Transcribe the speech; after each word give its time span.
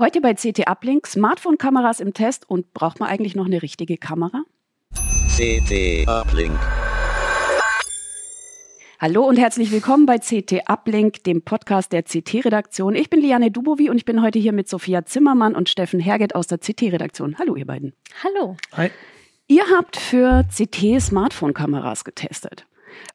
Heute 0.00 0.22
bei 0.22 0.32
CT 0.32 0.66
Uplink 0.66 1.06
Smartphone-Kameras 1.06 2.00
im 2.00 2.14
Test 2.14 2.48
und 2.48 2.72
braucht 2.72 3.00
man 3.00 3.10
eigentlich 3.10 3.34
noch 3.34 3.44
eine 3.44 3.60
richtige 3.60 3.98
Kamera? 3.98 4.44
CT 5.36 6.08
Uplink. 6.08 6.58
Hallo 8.98 9.26
und 9.26 9.38
herzlich 9.38 9.70
willkommen 9.70 10.06
bei 10.06 10.18
CT 10.18 10.70
Uplink, 10.70 11.24
dem 11.24 11.42
Podcast 11.42 11.92
der 11.92 12.02
CT-Redaktion. 12.02 12.94
Ich 12.94 13.10
bin 13.10 13.20
Liane 13.20 13.50
Dubovi 13.50 13.90
und 13.90 13.98
ich 13.98 14.06
bin 14.06 14.22
heute 14.22 14.38
hier 14.38 14.52
mit 14.52 14.70
Sophia 14.70 15.04
Zimmermann 15.04 15.54
und 15.54 15.68
Steffen 15.68 16.00
Herget 16.00 16.34
aus 16.34 16.46
der 16.46 16.56
CT-Redaktion. 16.56 17.38
Hallo, 17.38 17.54
ihr 17.56 17.66
beiden. 17.66 17.92
Hallo. 18.24 18.56
Hi. 18.72 18.90
Ihr 19.50 19.64
habt 19.76 19.96
für 19.96 20.44
CT 20.44 21.02
Smartphone-Kameras 21.02 22.04
getestet. 22.04 22.66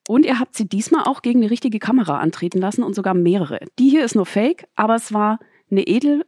Und 0.06 0.26
ihr 0.26 0.38
habt 0.38 0.54
sie 0.54 0.68
diesmal 0.68 1.04
auch 1.06 1.22
gegen 1.22 1.40
eine 1.40 1.50
richtige 1.50 1.80
Kamera 1.80 2.20
antreten 2.20 2.60
lassen 2.60 2.84
und 2.84 2.94
sogar 2.94 3.14
mehrere. 3.14 3.60
Die 3.80 3.88
hier 3.88 4.04
ist 4.04 4.16
nur 4.16 4.26
Fake, 4.26 4.68
aber 4.76 4.96
es 4.96 5.14
war 5.14 5.40
eine 5.72 5.88
edel 5.88 6.26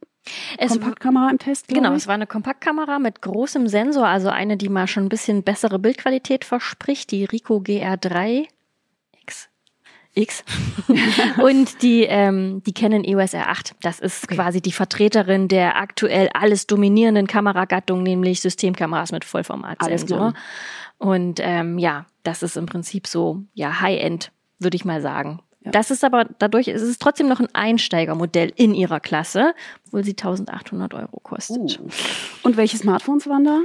Es, 0.57 0.71
Kompaktkamera 0.71 1.29
im 1.29 1.39
Test, 1.39 1.67
genau, 1.67 1.91
ich. 1.91 1.97
es 1.97 2.07
war 2.07 2.15
eine 2.15 2.25
Kompaktkamera 2.25 2.99
mit 2.99 3.21
großem 3.21 3.67
Sensor, 3.67 4.07
also 4.07 4.29
eine, 4.29 4.55
die 4.55 4.69
mal 4.69 4.87
schon 4.87 5.07
ein 5.07 5.09
bisschen 5.09 5.43
bessere 5.43 5.77
Bildqualität 5.77 6.45
verspricht, 6.45 7.11
die 7.11 7.25
Ricoh 7.25 7.57
GR3 7.57 8.43
X. 8.43 8.53
X. 10.17 10.43
und 11.41 11.81
die, 11.81 12.03
ähm, 12.03 12.61
die 12.65 12.73
Canon 12.73 13.03
EOS 13.03 13.33
R8. 13.33 13.73
Das 13.81 13.99
ist 13.99 14.27
quasi 14.27 14.61
die 14.61 14.71
Vertreterin 14.71 15.47
der 15.47 15.77
aktuell 15.77 16.29
alles 16.33 16.67
dominierenden 16.67 17.27
Kameragattung, 17.27 18.03
nämlich 18.03 18.41
Systemkameras 18.41 19.11
mit 19.11 19.23
Alles 19.23 19.31
Vollformatsensor. 19.31 20.17
klar. 20.17 20.33
Und 20.97 21.39
ähm, 21.41 21.77
ja, 21.77 22.07
das 22.23 22.43
ist 22.43 22.57
im 22.57 22.65
Prinzip 22.65 23.07
so, 23.07 23.43
ja, 23.53 23.81
High-End, 23.81 24.31
würde 24.59 24.75
ich 24.75 24.85
mal 24.85 25.01
sagen. 25.01 25.41
Ja. 25.63 25.71
Das 25.71 25.91
ist 25.91 26.03
aber 26.03 26.25
dadurch, 26.39 26.67
ist 26.67 26.81
es 26.81 26.97
trotzdem 26.97 27.27
noch 27.27 27.39
ein 27.39 27.53
Einsteigermodell 27.53 28.51
in 28.55 28.73
ihrer 28.73 28.99
Klasse, 28.99 29.53
obwohl 29.85 30.03
sie 30.03 30.11
1800 30.11 30.93
Euro 30.93 31.19
kostet. 31.19 31.79
Uh. 31.79 31.87
Und 32.43 32.57
welche 32.57 32.77
Smartphones 32.77 33.27
waren 33.27 33.43
da? 33.43 33.59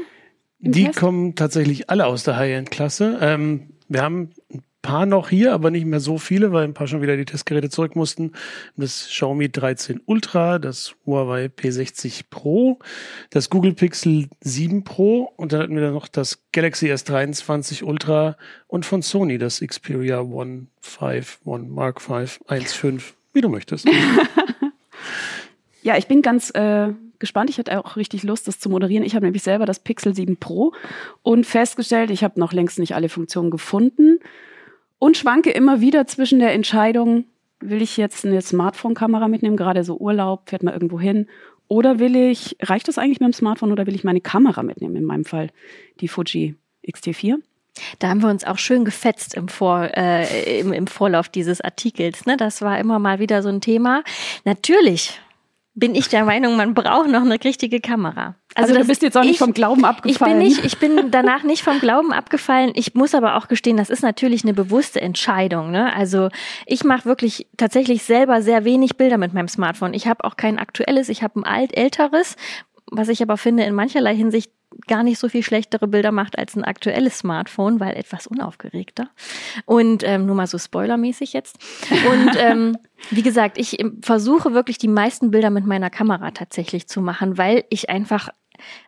Die 0.58 0.84
Test? 0.84 0.98
kommen 0.98 1.34
tatsächlich 1.34 1.90
alle 1.90 2.06
aus 2.06 2.24
der 2.24 2.36
High-End-Klasse. 2.36 3.18
Ähm, 3.20 3.70
wir 3.88 4.02
haben 4.02 4.30
ein 4.52 4.62
paar 4.82 5.06
noch 5.06 5.30
hier, 5.30 5.52
aber 5.52 5.70
nicht 5.70 5.86
mehr 5.86 6.00
so 6.00 6.18
viele, 6.18 6.52
weil 6.52 6.64
ein 6.64 6.74
paar 6.74 6.86
schon 6.86 7.00
wieder 7.00 7.16
die 7.16 7.24
Testgeräte 7.24 7.70
zurück 7.70 7.96
mussten. 7.96 8.32
Das 8.76 9.06
Xiaomi 9.08 9.50
13 9.50 10.02
Ultra, 10.04 10.58
das 10.58 10.94
Huawei 11.06 11.46
P60 11.46 12.24
Pro, 12.28 12.80
das 13.30 13.48
Google 13.48 13.74
Pixel 13.74 14.28
7 14.40 14.84
Pro 14.84 15.32
und 15.36 15.52
dann 15.52 15.62
hatten 15.62 15.74
wir 15.74 15.82
dann 15.82 15.94
noch 15.94 16.08
das 16.08 16.42
Galaxy 16.52 16.92
S23 16.92 17.84
Ultra 17.84 18.36
und 18.66 18.84
von 18.84 19.02
Sony 19.02 19.38
das 19.38 19.60
Xperia 19.60 20.20
One 20.20 20.66
5, 20.80 21.40
One 21.44 21.64
Mark 21.64 22.00
5, 22.00 22.40
1.5, 22.48 23.02
wie 23.32 23.40
du 23.40 23.48
möchtest. 23.48 23.88
Ja, 25.84 25.96
ich 25.96 26.06
bin 26.06 26.22
ganz 26.22 26.50
äh, 26.50 26.92
gespannt. 27.18 27.50
Ich 27.50 27.58
hatte 27.58 27.76
auch 27.76 27.96
richtig 27.96 28.22
Lust, 28.22 28.46
das 28.46 28.60
zu 28.60 28.70
moderieren. 28.70 29.04
Ich 29.04 29.16
habe 29.16 29.24
nämlich 29.24 29.42
selber 29.42 29.66
das 29.66 29.80
Pixel 29.80 30.14
7 30.14 30.36
Pro 30.36 30.72
und 31.22 31.44
festgestellt, 31.44 32.10
ich 32.10 32.22
habe 32.22 32.38
noch 32.38 32.52
längst 32.52 32.78
nicht 32.78 32.94
alle 32.94 33.08
Funktionen 33.08 33.50
gefunden 33.50 34.20
und 35.02 35.16
schwanke 35.16 35.50
immer 35.50 35.80
wieder 35.80 36.06
zwischen 36.06 36.38
der 36.38 36.52
Entscheidung, 36.52 37.24
will 37.58 37.82
ich 37.82 37.96
jetzt 37.96 38.24
eine 38.24 38.40
Smartphone-Kamera 38.40 39.26
mitnehmen, 39.26 39.56
gerade 39.56 39.82
so 39.82 39.96
Urlaub, 39.96 40.48
fährt 40.48 40.62
man 40.62 40.74
irgendwo 40.74 41.00
hin, 41.00 41.26
oder 41.66 41.98
will 41.98 42.14
ich, 42.14 42.56
reicht 42.62 42.86
das 42.86 42.98
eigentlich 42.98 43.18
mit 43.18 43.26
dem 43.26 43.32
Smartphone 43.32 43.72
oder 43.72 43.88
will 43.88 43.96
ich 43.96 44.04
meine 44.04 44.20
Kamera 44.20 44.62
mitnehmen? 44.62 44.94
In 44.94 45.02
meinem 45.04 45.24
Fall 45.24 45.48
die 45.98 46.06
Fuji 46.06 46.54
X-T4. 46.82 47.38
Da 47.98 48.10
haben 48.10 48.22
wir 48.22 48.28
uns 48.28 48.44
auch 48.44 48.58
schön 48.58 48.84
gefetzt 48.84 49.34
im, 49.34 49.48
Vor, 49.48 49.90
äh, 49.92 50.60
im, 50.60 50.72
im 50.72 50.86
Vorlauf 50.86 51.28
dieses 51.28 51.60
Artikels. 51.60 52.24
Ne? 52.24 52.36
Das 52.36 52.62
war 52.62 52.78
immer 52.78 53.00
mal 53.00 53.18
wieder 53.18 53.42
so 53.42 53.48
ein 53.48 53.60
Thema. 53.60 54.04
Natürlich 54.44 55.20
bin 55.74 55.94
ich 55.94 56.08
der 56.08 56.24
Meinung, 56.24 56.56
man 56.56 56.74
braucht 56.74 57.08
noch 57.08 57.22
eine 57.22 57.42
richtige 57.42 57.80
Kamera. 57.80 58.34
Also, 58.54 58.74
du 58.74 58.80
das- 58.80 58.88
bist 58.88 59.00
jetzt 59.02 59.16
auch 59.16 59.22
nicht 59.22 59.32
ich- 59.32 59.38
vom 59.38 59.54
Glauben 59.54 59.80
Ich 59.80 59.86
abgefallen. 59.86 60.38
bin 60.38 60.46
nicht, 60.48 60.64
ich 60.64 60.78
bin 60.78 61.10
danach 61.10 61.42
nicht 61.44 61.62
vom 61.62 61.78
Glauben 61.80 62.12
abgefallen. 62.12 62.72
Ich 62.74 62.94
muss 62.94 63.14
aber 63.14 63.36
auch 63.36 63.48
gestehen, 63.48 63.78
das 63.78 63.88
ist 63.88 64.02
natürlich 64.02 64.44
eine 64.44 64.52
bewusste 64.52 65.00
Entscheidung. 65.00 65.70
Ne? 65.70 65.90
Also 65.94 66.28
ich 66.66 66.84
mache 66.84 67.06
wirklich 67.06 67.46
tatsächlich 67.56 68.02
selber 68.02 68.42
sehr 68.42 68.64
wenig 68.66 68.98
Bilder 68.98 69.16
mit 69.16 69.32
meinem 69.32 69.48
Smartphone. 69.48 69.94
Ich 69.94 70.06
habe 70.06 70.24
auch 70.24 70.36
kein 70.36 70.58
aktuelles, 70.58 71.08
ich 71.08 71.22
habe 71.22 71.40
ein 71.40 71.44
alt 71.44 71.74
älteres, 71.74 72.36
was 72.92 73.08
ich 73.08 73.22
aber 73.22 73.36
finde 73.36 73.64
in 73.64 73.74
mancherlei 73.74 74.14
Hinsicht 74.14 74.52
gar 74.86 75.02
nicht 75.02 75.18
so 75.18 75.28
viel 75.28 75.42
schlechtere 75.42 75.86
Bilder 75.86 76.12
macht 76.12 76.38
als 76.38 76.56
ein 76.56 76.64
aktuelles 76.64 77.18
Smartphone, 77.18 77.80
weil 77.80 77.96
etwas 77.96 78.26
unaufgeregter. 78.26 79.10
Und 79.66 80.02
ähm, 80.04 80.26
nur 80.26 80.34
mal 80.34 80.46
so 80.46 80.58
spoilermäßig 80.58 81.32
jetzt. 81.32 81.58
Und 81.90 82.30
ähm, 82.38 82.76
wie 83.10 83.22
gesagt, 83.22 83.58
ich 83.58 83.80
ähm, 83.80 84.00
versuche 84.02 84.54
wirklich 84.54 84.78
die 84.78 84.88
meisten 84.88 85.30
Bilder 85.30 85.50
mit 85.50 85.66
meiner 85.66 85.90
Kamera 85.90 86.30
tatsächlich 86.30 86.88
zu 86.88 87.00
machen, 87.00 87.38
weil 87.38 87.64
ich 87.70 87.90
einfach 87.90 88.28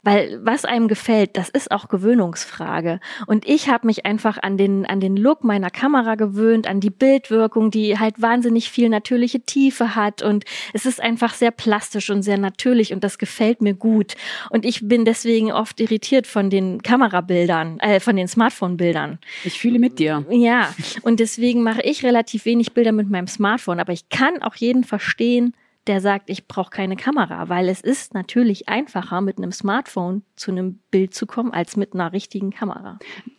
weil 0.03 0.41
was 0.43 0.65
einem 0.65 0.89
gefällt, 0.89 1.37
das 1.37 1.49
ist 1.49 1.71
auch 1.71 1.89
Gewöhnungsfrage. 1.89 3.01
Und 3.27 3.47
ich 3.49 3.69
habe 3.69 3.87
mich 3.87 4.07
einfach 4.07 4.39
an 4.43 4.57
den, 4.57 4.87
an 4.87 5.01
den 5.01 5.17
Look 5.17 5.45
meiner 5.45 5.71
Kamera 5.71 6.15
gewöhnt, 6.15 6.67
an 6.67 6.81
die 6.81 6.91
Bildwirkung, 6.91 7.71
die 7.71 7.99
halt 7.99 8.21
wahnsinnig 8.21 8.71
viel 8.71 8.89
natürliche 8.89 9.41
Tiefe 9.41 9.95
hat. 9.95 10.23
Und 10.23 10.45
es 10.73 10.87
ist 10.87 11.01
einfach 11.01 11.35
sehr 11.35 11.51
plastisch 11.51 12.11
und 12.11 12.23
sehr 12.23 12.39
natürlich 12.39 12.93
und 12.93 13.05
das 13.05 13.19
gefällt 13.19 13.63
mir 13.63 13.75
gut. 13.75 14.15
Und 14.51 14.65
ich 14.65 14.87
bin 14.87 15.05
deswegen 15.05 15.53
oft 15.53 15.81
irritiert 15.81 16.27
von 16.27 16.51
den 16.51 16.83
Kamerabildern, 16.83 17.81
äh, 17.81 18.01
von 18.01 18.17
den 18.17 18.29
Smartphone-Bildern. 18.29 19.19
ich 19.45 19.59
fühle 19.59 19.79
mit 19.79 19.99
dir. 19.99 20.25
Ja, 20.31 20.75
und 21.03 21.21
deswegen 21.21 21.63
mache 21.63 21.83
ich 21.83 22.05
relativ 22.05 22.45
wenig 22.45 22.73
Bilder 22.73 22.93
mit 22.93 23.11
meinem 23.11 23.27
Smartphone. 23.27 23.81
Aber 23.81 23.93
ich 23.93 24.09
kann 24.09 24.43
auch 24.43 24.57
jeden 24.57 24.85
verstehen, 24.85 25.55
der 25.87 26.01
sagt, 26.01 26.31
ich 26.31 26.49
brauche 26.49 26.71
keine 26.71 26.97
Kamera, 26.97 27.49
weil 27.49 27.69
es 27.69 27.81
ist 27.81 28.15
natürlich 28.15 28.69
einfacher, 28.69 29.21
mit 29.21 29.39
einem 29.39 29.53
Smartphone 29.53 30.23
zu 30.35 30.51
einem 30.51 30.81
Bild 30.91 31.15
zu 31.15 31.27
kommen, 31.27 31.53
als 31.53 31.77
mit 31.77 31.95
einer 31.95 32.13
richtigen 32.13 32.51
Kamera. 32.51 32.99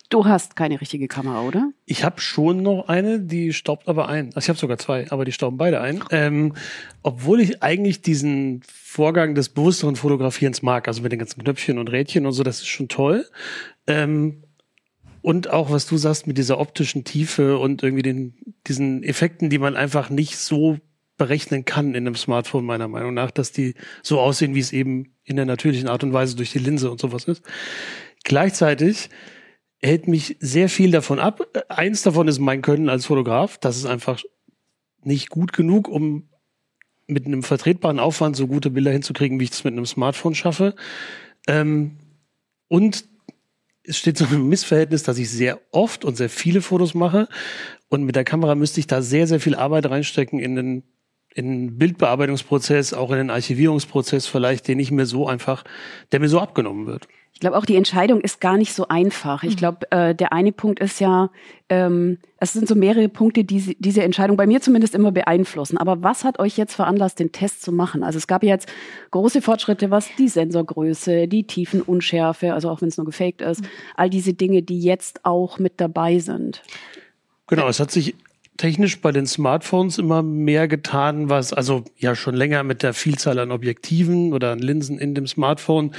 Du 0.10 0.26
hast 0.26 0.56
keine 0.56 0.80
richtige 0.80 1.08
Kamera, 1.08 1.42
oder? 1.42 1.72
Ich 1.86 2.04
habe 2.04 2.22
schon 2.22 2.62
noch 2.62 2.88
eine, 2.88 3.20
die 3.20 3.54
staubt 3.54 3.88
aber 3.88 4.08
ein. 4.08 4.28
Also 4.28 4.40
ich 4.46 4.50
habe 4.50 4.60
sogar 4.60 4.78
zwei, 4.78 5.10
aber 5.10 5.26
die 5.26 5.32
stauben 5.32 5.58
beide 5.58 5.82
ein. 5.82 6.04
Ähm, 6.12 6.54
obwohl 7.02 7.42
ich 7.42 7.64
eigentlich 7.64 8.02
diesen 8.02 8.62
Vorgang 8.68 9.34
des 9.34 9.50
bewussteren 9.50 9.96
Fotografierens 9.96 10.62
mag, 10.62 10.88
also 10.88 11.02
mit 11.02 11.12
den 11.12 11.20
ganzen 11.20 11.44
Knöpfchen 11.44 11.80
und 11.80 11.92
Rädchen 11.92 12.28
und 12.28 12.34
so, 12.34 12.44
das 12.44 12.60
ist 12.60 12.68
schon 12.68 12.88
toll. 12.88 13.26
Ähm, 13.88 14.44
und 15.26 15.50
auch, 15.50 15.72
was 15.72 15.88
du 15.88 15.98
sagst, 15.98 16.28
mit 16.28 16.38
dieser 16.38 16.60
optischen 16.60 17.04
Tiefe 17.04 17.58
und 17.58 17.82
irgendwie 17.82 18.04
den, 18.04 18.36
diesen 18.68 19.02
Effekten, 19.02 19.50
die 19.50 19.58
man 19.58 19.76
einfach 19.76 20.12
nicht 20.12 20.38
so 20.38 20.78
berechnen 21.18 21.66
kann 21.66 21.90
in 21.90 22.08
einem 22.08 22.16
Smartphone, 22.16 22.66
meiner 22.66 22.88
Meinung 22.88 23.14
nach, 23.14 23.32
dass 23.32 23.52
die 23.52 23.76
so 24.04 24.20
aussehen, 24.20 24.56
wie 24.56 24.60
es 24.60 24.74
eben 24.74 25.16
in 25.24 25.36
der 25.36 25.46
natürlichen 25.46 25.88
Art 25.88 26.04
und 26.04 26.14
Weise 26.14 26.36
durch 26.36 26.52
die 26.52 26.60
Linse 26.60 26.92
und 26.92 27.00
sowas 27.00 27.26
ist. 27.26 27.44
Gleichzeitig 28.24 29.10
hält 29.82 30.08
mich 30.08 30.38
sehr 30.40 30.70
viel 30.70 30.92
davon 30.92 31.20
ab. 31.20 31.48
Eins 31.70 32.02
davon 32.02 32.28
ist 32.28 32.40
mein 32.40 32.62
Können 32.62 32.90
als 32.90 33.06
Fotograf. 33.06 33.58
Das 33.58 33.78
ist 33.78 33.86
einfach 33.86 34.22
nicht 35.04 35.30
gut 35.30 35.54
genug, 35.54 35.88
um 35.88 36.30
mit 37.08 37.26
einem 37.26 37.44
vertretbaren 37.44 38.00
Aufwand 38.00 38.36
so 38.36 38.48
gute 38.48 38.72
Bilder 38.72 38.92
hinzukriegen, 38.92 39.40
wie 39.40 39.44
ich 39.44 39.52
das 39.52 39.64
mit 39.64 39.74
einem 39.74 39.86
Smartphone 39.86 40.36
schaffe. 40.36 40.76
Ähm, 41.48 41.98
und 42.68 43.06
es 43.84 43.98
steht 43.98 44.18
so 44.18 44.26
ein 44.26 44.50
Missverhältnis, 44.50 45.04
dass 45.04 45.20
ich 45.20 45.30
sehr 45.30 45.62
oft 45.72 46.04
und 46.04 46.18
sehr 46.18 46.30
viele 46.30 46.62
Fotos 46.62 46.96
mache. 46.96 47.28
Und 47.90 48.04
mit 48.04 48.16
der 48.16 48.24
Kamera 48.24 48.56
müsste 48.56 48.80
ich 48.80 48.88
da 48.88 49.02
sehr, 49.02 49.28
sehr 49.28 49.40
viel 49.40 49.56
Arbeit 49.56 49.88
reinstecken 49.88 50.40
in 50.40 50.56
den, 50.56 50.84
in 51.36 51.50
den 51.50 51.78
Bildbearbeitungsprozess, 51.78 52.94
auch 52.94 53.12
in 53.12 53.18
den 53.18 53.30
Archivierungsprozess 53.30 54.26
vielleicht, 54.26 54.68
den 54.68 54.80
ich 54.80 54.90
mir 54.90 55.06
so 55.06 55.28
einfach, 55.28 55.64
der 56.12 56.22
mir 56.22 56.30
so 56.30 56.40
abgenommen 56.40 56.88
wird. 56.88 57.08
Ich 57.34 57.42
glaube 57.42 57.58
auch, 57.58 57.66
die 57.66 57.76
Entscheidung 57.76 58.22
ist 58.22 58.40
gar 58.40 58.56
nicht 58.56 58.74
so 58.74 58.88
einfach. 58.88 59.44
Ich 59.44 59.58
glaube, 59.58 59.92
äh, 59.92 60.16
der 60.16 60.32
eine 60.32 60.54
Punkt 60.54 60.80
ist 60.80 61.02
ja, 61.02 61.30
ähm, 61.68 62.20
es 62.38 62.54
sind 62.54 62.66
so 62.66 62.76
mehrere 62.76 63.10
Punkte, 63.10 63.44
die 63.44 63.76
diese 63.78 64.04
Entscheidung 64.04 64.38
bei 64.38 64.48
mir 64.48 64.62
zumindest 64.62 64.96
immer 64.96 65.12
beeinflussen. 65.12 65.78
Aber 65.78 66.02
was 66.02 66.24
hat 66.24 66.40
euch 66.40 66.56
jetzt 66.56 66.74
veranlasst, 66.74 67.20
den 67.20 67.34
Test 67.34 67.62
zu 67.62 67.74
machen? 67.74 68.06
Also 68.06 68.18
es 68.18 68.28
gab 68.28 68.42
jetzt 68.42 68.72
große 69.12 69.42
Fortschritte, 69.42 69.92
was 69.92 70.08
die 70.18 70.30
Sensorgröße, 70.30 71.28
die 71.28 71.46
Tiefenunschärfe, 71.46 72.54
also 72.54 72.70
auch 72.70 72.80
wenn 72.80 72.88
es 72.88 72.96
nur 72.96 73.06
gefaked 73.06 73.42
ist, 73.42 73.62
all 73.98 74.10
diese 74.10 74.34
Dinge, 74.34 74.62
die 74.62 74.80
jetzt 74.80 75.26
auch 75.26 75.60
mit 75.60 75.82
dabei 75.82 76.20
sind. 76.20 76.64
Genau, 77.48 77.68
es 77.68 77.82
hat 77.82 77.92
sich 77.92 78.16
technisch 78.58 79.02
bei 79.02 79.12
den 79.12 79.28
Smartphones 79.28 79.98
immer 79.98 80.24
mehr 80.24 80.68
getan, 80.68 81.30
was 81.30 81.52
also 81.52 81.84
ja 81.98 82.16
schon 82.16 82.36
länger 82.36 82.64
mit 82.64 82.84
der 82.84 82.94
Vielzahl 82.94 83.40
an 83.40 83.52
Objektiven 83.52 84.34
oder 84.34 84.52
an 84.52 84.60
Linsen 84.60 84.98
in 84.98 85.14
dem 85.14 85.28
Smartphone. 85.28 85.94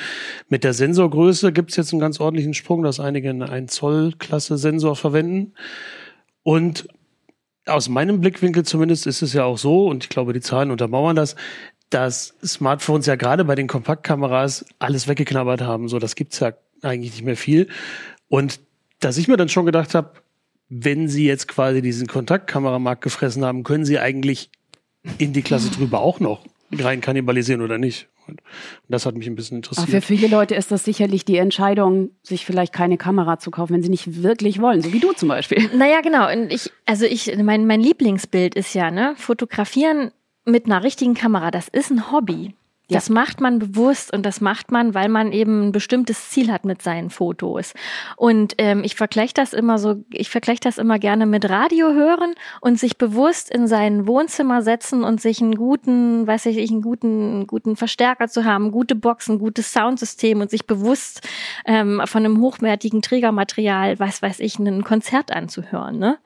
Mit 0.49 0.65
der 0.65 0.73
Sensorgröße 0.73 1.53
gibt 1.53 1.71
es 1.71 1.77
jetzt 1.77 1.93
einen 1.93 2.01
ganz 2.01 2.21
ordentlichen 2.21 2.55
Sprung, 2.55 2.83
dass 2.83 3.01
einige 3.01 3.31
eine 3.31 3.49
1 3.51 3.73
Zoll 3.73 4.13
Klasse 4.19 4.57
Sensor 4.57 4.97
verwenden. 4.97 5.53
Und 6.43 6.89
aus 7.67 7.89
meinem 7.89 8.21
Blickwinkel 8.21 8.65
zumindest 8.65 9.07
ist 9.07 9.23
es 9.23 9.33
ja 9.33 9.45
auch 9.45 9.59
so, 9.59 9.87
und 9.87 10.05
ich 10.05 10.09
glaube, 10.09 10.33
die 10.33 10.41
Zahlen 10.41 10.71
untermauern 10.71 11.17
das, 11.17 11.37
dass 11.91 12.35
Smartphones 12.45 13.07
ja 13.07 13.17
gerade 13.17 13.45
bei 13.45 13.55
den 13.55 13.67
Kompaktkameras 13.67 14.65
alles 14.79 15.09
weggeknabbert 15.09 15.61
haben. 15.61 15.89
So, 15.89 15.99
das 15.99 16.15
gibt's 16.15 16.41
ja 16.41 16.53
eigentlich 16.83 17.13
nicht 17.13 17.25
mehr 17.25 17.37
viel. 17.37 17.69
Und 18.29 18.61
dass 19.01 19.19
ich 19.19 19.29
mir 19.29 19.37
dann 19.37 19.49
schon 19.49 19.67
gedacht 19.67 19.95
habe, 19.95 20.13
wenn 20.69 21.09
sie 21.09 21.27
jetzt 21.27 21.49
quasi 21.49 21.83
diesen 21.83 22.07
Kontaktkameramarkt 22.07 23.03
gefressen 23.03 23.45
haben, 23.45 23.63
können 23.63 23.85
sie 23.85 23.99
eigentlich 23.99 24.51
in 25.19 25.33
die 25.33 25.43
Klasse 25.43 25.71
drüber 25.71 26.01
auch 26.01 26.21
noch 26.21 26.45
rein 26.73 27.01
kannibalisieren 27.01 27.63
oder 27.63 27.79
nicht? 27.79 28.09
Und 28.27 28.43
das 28.89 29.07
hat 29.07 29.15
mich 29.15 29.29
ein 29.29 29.37
bisschen 29.37 29.59
Aber 29.59 29.75
für 29.75 29.81
interessiert. 29.83 30.05
viele 30.05 30.29
Leute 30.29 30.57
ist 30.57 30.73
das 30.73 30.85
sicherlich 30.85 31.25
die 31.25 31.37
Entscheidung, 31.37 32.11
sich 32.23 32.45
vielleicht 32.45 32.73
keine 32.73 32.97
Kamera 32.97 33.39
zu 33.39 33.53
kaufen, 33.53 33.75
wenn 33.75 33.83
sie 33.83 33.89
nicht 33.89 34.23
wirklich 34.23 34.61
wollen, 34.61 34.83
so 34.83 34.93
wie 34.93 34.99
du 34.99 35.13
zum 35.13 35.29
Beispiel. 35.29 35.71
Naja, 35.77 36.01
genau. 36.01 36.31
Und 36.33 36.53
ich, 36.53 36.73
also 36.87 37.05
ich, 37.05 37.37
mein, 37.41 37.67
mein 37.67 37.81
Lieblingsbild 37.81 38.57
ist 38.57 38.75
ja, 38.75 38.91
ne, 38.91 39.15
fotografieren 39.17 40.11
mit 40.45 40.67
einer 40.67 40.83
richtigen 40.83 41.15
Kamera, 41.15 41.51
das 41.53 41.69
ist 41.69 41.91
ein 41.91 42.11
Hobby. 42.11 42.55
Das 42.89 43.11
macht 43.11 43.41
man 43.41 43.59
bewusst 43.59 44.13
und 44.13 44.25
das 44.25 44.41
macht 44.41 44.71
man, 44.71 44.95
weil 44.95 45.09
man 45.09 45.33
eben 45.33 45.69
ein 45.69 45.73
bestimmtes 45.73 46.31
Ziel 46.31 46.53
hat 46.53 46.65
mit 46.65 46.83
seinen 46.83 47.11
Fotos. 47.11 47.75
Und 48.17 48.55
ähm, 48.59 48.85
ich 48.85 48.95
vergleiche 48.95 49.35
das 49.35 49.53
immer 49.53 49.79
so, 49.79 50.05
ich 50.13 50.31
vergleiche 50.31 50.61
das 50.61 50.79
immer 50.79 51.01
gerne 51.01 51.27
mit 51.27 51.51
Radio 51.51 51.93
hören 51.93 52.35
und 52.61 52.79
sich 52.79 52.97
bewusst 52.97 53.51
in 53.51 53.67
sein 53.67 54.07
Wohnzimmer 54.07 54.63
setzen 54.63 55.03
und 55.03 55.21
sich 55.21 55.43
einen 55.43 55.57
guten, 55.57 56.29
weiß 56.29 56.47
ich, 56.47 56.71
einen 56.71 56.81
guten, 56.81 57.49
guten 57.49 57.75
Verstärker 57.75 58.29
zu 58.29 58.45
haben, 58.45 58.71
gute 58.71 58.95
Boxen, 58.95 59.41
gutes 59.41 59.73
Soundsystem 59.73 60.41
und 60.41 60.51
sich 60.51 60.67
bewusst 60.67 61.27
ähm, 61.65 62.01
von 62.05 62.25
einem 62.25 62.41
hochwertigen 62.41 63.03
Trägermaterial, 63.03 63.99
was 63.99 64.23
weiß 64.23 64.39
ich, 64.39 64.61
ein 64.61 64.85
Konzert 64.85 65.33
anzuhören. 65.33 65.99
Ne? 65.99 66.19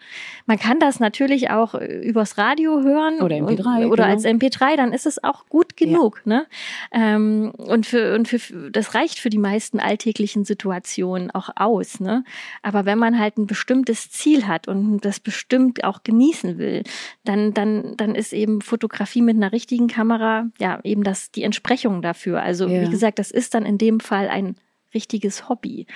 Man 0.45 0.59
kann 0.59 0.79
das 0.79 1.01
natürlich 1.01 1.49
auch 1.49 1.75
äh, 1.75 1.87
übers 2.03 2.37
Radio 2.37 2.83
hören 2.83 3.23
Oder 3.23 3.37
MP3, 3.37 3.85
und, 3.85 3.87
oder 3.87 4.05
genau. 4.05 4.15
als 4.15 4.25
MP3, 4.27 4.77
dann 4.77 4.93
ist 4.93 5.07
es 5.07 5.25
auch 5.25 5.47
gut 5.49 5.79
genug. 5.79 6.21
Ne? 6.27 6.47
Ähm, 6.93 7.53
und 7.57 7.87
für, 7.87 8.15
und 8.15 8.29
für, 8.29 8.71
das 8.71 8.95
reicht 8.95 9.19
für 9.19 9.31
die 9.31 9.39
meisten 9.39 9.81
alltäglichen 9.81 10.45
Situationen 10.45 11.31
auch 11.31 11.51
aus. 11.57 12.01
Ne? 12.01 12.25
Aber 12.63 12.85
wenn 12.85 12.99
man 12.99 13.19
halt 13.19 13.39
ein 13.39 13.47
bestimmtes 13.47 14.11
Ziel 14.11 14.47
hat 14.47 14.69
und 14.69 15.01
das 15.05 15.21
bestimmt 15.21 15.85
auch 15.85 16.03
genießen 16.03 16.59
will, 16.59 16.83
dann, 17.25 17.55
dann, 17.55 17.97
dann 17.97 18.15
ist 18.15 18.33
eben 18.33 18.61
Fotografie 18.61 19.23
mit 19.23 19.37
einer 19.37 19.53
richtigen 19.53 19.89
Kamera 19.89 20.47
ja 20.59 20.81
eben 20.85 21.05
das 21.05 21.31
die 21.31 21.43
Entsprechung 21.43 22.03
dafür. 22.03 22.43
Also 22.43 22.67
Ja. 22.69 22.83
wie 22.83 22.91
gesagt, 22.91 23.19
das 23.19 23.31
ist 23.31 23.55
dann 23.55 23.65
in 23.65 23.79
dem 23.79 24.01
Fall 24.01 24.29
ein 24.29 24.57
richtiges 24.95 25.49
Hobby, 25.49 25.87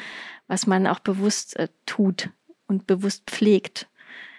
was 0.47 0.67
man 0.67 0.87
auch 0.87 1.01
bewusst 1.01 1.57
äh, 1.57 1.69
tut 1.87 2.31
und 2.67 2.87
bewusst 2.87 3.25
pflegt. 3.27 3.89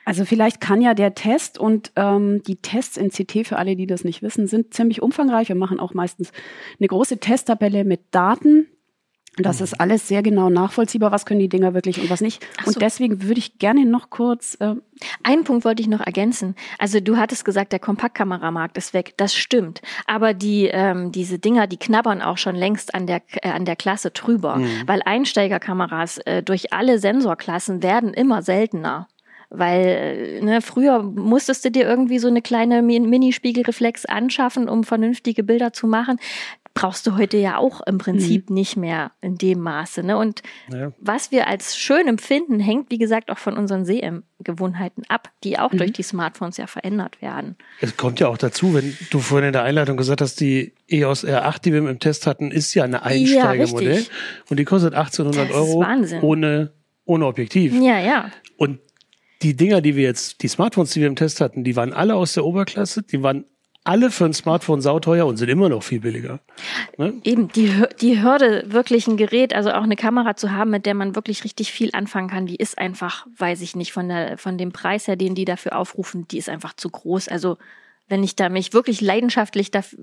Also 0.06 0.24
vielleicht 0.24 0.62
kann 0.62 0.82
ja 0.82 0.94
der 0.94 1.16
Test 1.16 1.58
und 1.58 1.92
ähm, 1.96 2.42
die 2.44 2.58
Tests 2.58 2.96
in 2.96 3.10
CT 3.10 3.48
für 3.48 3.58
alle, 3.58 3.76
die 3.76 3.88
das 3.88 4.04
nicht 4.04 4.22
wissen, 4.22 4.48
sind 4.48 4.74
ziemlich 4.74 5.02
umfangreich. 5.02 5.50
Wir 5.50 5.56
machen 5.56 5.80
auch 5.80 5.94
meistens 5.94 6.32
eine 6.80 6.88
große 6.88 7.18
Testtabelle 7.18 7.84
mit 7.84 8.02
Daten. 8.12 8.68
Das 9.38 9.60
ist 9.60 9.80
alles 9.82 10.08
sehr 10.08 10.24
genau 10.24 10.50
nachvollziehbar, 10.50 11.12
was 11.12 11.26
können 11.26 11.42
die 11.42 11.50
Dinger 11.50 11.74
wirklich 11.74 12.00
und 12.00 12.10
was 12.10 12.22
nicht. 12.22 12.46
So. 12.64 12.68
Und 12.68 12.82
deswegen 12.82 13.24
würde 13.24 13.40
ich 13.40 13.60
gerne 13.60 13.86
noch 13.86 14.10
kurz, 14.10 14.56
äh, 14.62 14.76
Einen 15.24 15.44
Punkt 15.44 15.66
wollte 15.66 15.82
ich 15.82 15.90
noch 15.90 16.00
ergänzen. 16.00 16.56
Also 16.80 17.02
du 17.02 17.18
hattest 17.18 17.44
gesagt, 17.44 17.74
der 17.74 17.80
Kompaktkameramarkt 17.80 18.78
ist 18.78 18.94
weg. 18.94 19.14
Das 19.18 19.36
stimmt. 19.36 19.82
Aber 20.08 20.34
die 20.34 20.68
ähm, 20.68 21.12
diese 21.12 21.38
Dinger, 21.38 21.68
die 21.68 21.78
knabbern 21.78 22.22
auch 22.22 22.38
schon 22.38 22.56
längst 22.56 22.96
an 22.96 23.08
der 23.08 23.22
äh, 23.42 23.50
an 23.50 23.66
der 23.66 23.76
Klasse 23.76 24.12
drüber, 24.12 24.62
weil 24.86 25.02
Einsteigerkameras 25.04 26.20
äh, 26.20 26.42
durch 26.42 26.72
alle 26.72 27.00
Sensorklassen 27.00 27.84
werden 27.84 28.14
immer 28.14 28.42
seltener. 28.42 29.08
Weil 29.58 29.86
äh, 29.86 30.42
ne, 30.42 30.62
früher 30.62 31.02
musstest 31.04 31.66
du 31.66 31.72
dir 31.72 31.86
irgendwie 31.88 32.20
so 32.20 32.28
eine 32.28 32.42
kleine 32.42 32.82
Min- 32.82 33.10
Mini-Spiegelreflex 33.10 34.06
anschaffen, 34.06 34.68
um 34.70 34.84
vernünftige 34.84 35.44
Bilder 35.44 35.74
zu 35.74 35.88
machen. 35.88 36.18
Brauchst 36.78 37.08
du 37.08 37.16
heute 37.16 37.38
ja 37.38 37.56
auch 37.56 37.80
im 37.88 38.00
Prinzip 38.00 38.50
nicht 38.50 38.76
mehr 38.76 39.12
in 39.22 39.38
dem 39.38 39.62
Maße. 39.62 40.04
Ne? 40.04 40.18
Und 40.18 40.42
Ja. 40.74 40.92
was 41.00 41.32
wir 41.32 41.48
als 41.48 41.78
schön 41.78 42.06
empfinden, 42.10 42.60
hängt, 42.60 42.92
wie 42.92 42.98
gesagt, 42.98 43.32
auch 43.32 43.38
von 43.38 43.56
unseren 43.56 43.86
Sehgewohnheiten 43.86 45.04
ab, 45.08 45.30
die 45.46 45.58
auch 45.58 45.72
Mhm. 45.72 45.78
durch 45.78 45.94
die 45.94 46.04
Smartphones 46.04 46.58
ja 46.58 46.68
verändert 46.68 47.22
werden. 47.22 47.56
Es 47.80 47.96
kommt 47.96 48.20
ja 48.20 48.28
auch 48.28 48.38
dazu, 48.38 48.74
wenn 48.74 48.98
du 49.10 49.20
vorhin 49.20 49.48
in 49.48 49.54
der 49.54 49.64
Einleitung 49.64 49.96
gesagt 49.96 50.20
hast, 50.20 50.42
die 50.42 50.74
EOS 50.90 51.24
R8, 51.26 51.60
die 51.64 51.72
wir 51.72 51.80
im 51.90 52.00
Test 52.00 52.28
hatten, 52.28 52.52
ist 52.52 52.74
ja 52.74 52.84
ein 52.84 52.94
Einsteigermodell. 52.96 53.88
richtig. 53.94 54.12
und 54.50 54.58
die 54.60 54.66
kostet 54.66 54.94
1800 54.96 55.50
Das 55.50 55.56
ist 55.56 55.56
Euro 55.56 55.80
Wahnsinn. 55.80 56.22
ohne, 56.24 56.74
ohne 57.06 57.26
Objektiv. 57.26 57.74
Ja, 57.74 58.00
ja. 58.02 58.32
Und 58.58 58.80
die 59.42 59.56
Dinger, 59.56 59.82
die 59.82 59.96
wir 59.96 60.04
jetzt, 60.04 60.42
die 60.42 60.48
Smartphones, 60.48 60.92
die 60.92 61.02
wir 61.02 61.08
im 61.08 61.16
Test 61.16 61.42
hatten, 61.42 61.64
die 61.64 61.76
waren 61.76 61.94
alle 61.94 62.16
aus 62.16 62.34
der 62.34 62.46
Oberklasse, 62.46 63.04
die 63.04 63.22
waren 63.22 63.46
alle 63.86 64.10
für 64.10 64.26
ein 64.26 64.34
Smartphone 64.34 64.82
sauteuer 64.82 65.28
und 65.28 65.38
sind 65.38 65.48
immer 65.48 65.70
noch 65.70 65.84
viel 65.84 66.00
billiger. 66.00 66.40
Ne? 66.98 67.14
Eben 67.24 67.50
die, 67.50 67.72
die 68.02 68.22
Hürde, 68.22 68.66
wirklich 68.68 69.08
ein 69.08 69.16
Gerät, 69.16 69.54
also 69.54 69.72
auch 69.72 69.84
eine 69.84 69.96
Kamera 69.96 70.36
zu 70.36 70.52
haben, 70.52 70.72
mit 70.72 70.88
der 70.88 70.96
man 70.96 71.16
wirklich 71.16 71.44
richtig 71.44 71.72
viel 71.72 71.92
anfangen 71.94 72.28
kann, 72.28 72.48
die 72.48 72.56
ist 72.56 72.80
einfach, 72.80 73.28
weiß 73.38 73.62
ich 73.62 73.76
nicht, 73.76 73.94
von, 73.94 74.10
der, 74.10 74.40
von 74.40 74.58
dem 74.58 74.72
Preis 74.72 75.08
her, 75.08 75.16
den 75.16 75.36
die 75.36 75.46
dafür 75.46 75.78
aufrufen, 75.78 76.28
die 76.28 76.40
ist 76.40 76.50
einfach 76.50 76.76
zu 76.76 76.90
groß. 76.90 77.28
Also 77.28 77.58
wenn 78.08 78.24
ich 78.24 78.36
da 78.36 78.50
mich 78.50 78.72
wirklich 78.74 79.02
leidenschaftlich 79.02 79.70
daf- 79.70 79.96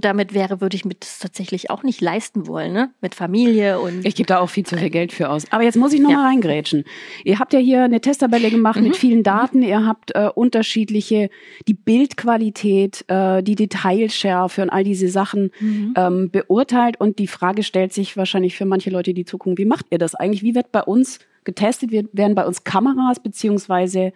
damit 0.00 0.32
wäre, 0.32 0.60
würde 0.60 0.76
ich 0.76 0.84
mir 0.84 0.94
das 0.94 1.18
tatsächlich 1.18 1.70
auch 1.70 1.82
nicht 1.82 2.00
leisten 2.00 2.46
wollen, 2.46 2.72
ne? 2.72 2.90
Mit 3.00 3.14
Familie 3.16 3.80
und 3.80 4.06
ich 4.06 4.14
gebe 4.14 4.26
da 4.28 4.38
auch 4.38 4.48
viel 4.48 4.64
zu 4.64 4.76
viel 4.76 4.90
Geld 4.90 5.12
für 5.12 5.28
aus. 5.28 5.44
Aber 5.50 5.64
jetzt 5.64 5.76
muss 5.76 5.92
ich 5.92 6.00
noch 6.00 6.10
Ja. 6.10 6.18
mal 6.18 6.26
reingrätschen. 6.28 6.84
Ihr 7.24 7.38
habt 7.40 7.52
ja 7.52 7.58
hier 7.58 7.82
eine 7.82 8.00
Testtabelle 8.00 8.50
gemacht 8.50 8.78
Mhm. 8.78 8.84
mit 8.86 8.96
vielen 8.96 9.22
Daten. 9.24 9.62
Ihr 9.62 9.84
habt 9.84 10.14
äh, 10.14 10.28
unterschiedliche, 10.34 11.30
die 11.66 11.74
Bildqualität, 11.74 13.04
äh, 13.08 13.42
die 13.42 13.54
Detailschärfe 13.54 14.62
und 14.62 14.70
all 14.70 14.84
diese 14.84 15.08
Sachen 15.08 15.50
Mhm. 15.60 15.94
ähm, 15.96 16.30
beurteilt. 16.30 17.00
Und 17.00 17.18
die 17.18 17.26
Frage 17.26 17.62
stellt 17.62 17.92
sich 17.92 18.16
wahrscheinlich 18.16 18.56
für 18.56 18.64
manche 18.66 18.90
Leute, 18.90 19.14
die 19.14 19.24
zugucken, 19.24 19.58
wie 19.58 19.64
macht 19.64 19.86
ihr 19.90 19.98
das 19.98 20.14
eigentlich? 20.14 20.42
Wie 20.42 20.54
wird 20.54 20.72
bei 20.72 20.82
uns 20.82 21.18
getestet? 21.44 21.90
Wir, 21.90 22.04
werden 22.12 22.34
bei 22.34 22.46
uns 22.46 22.64
Kameras 22.64 23.20
beziehungsweise 23.20 24.12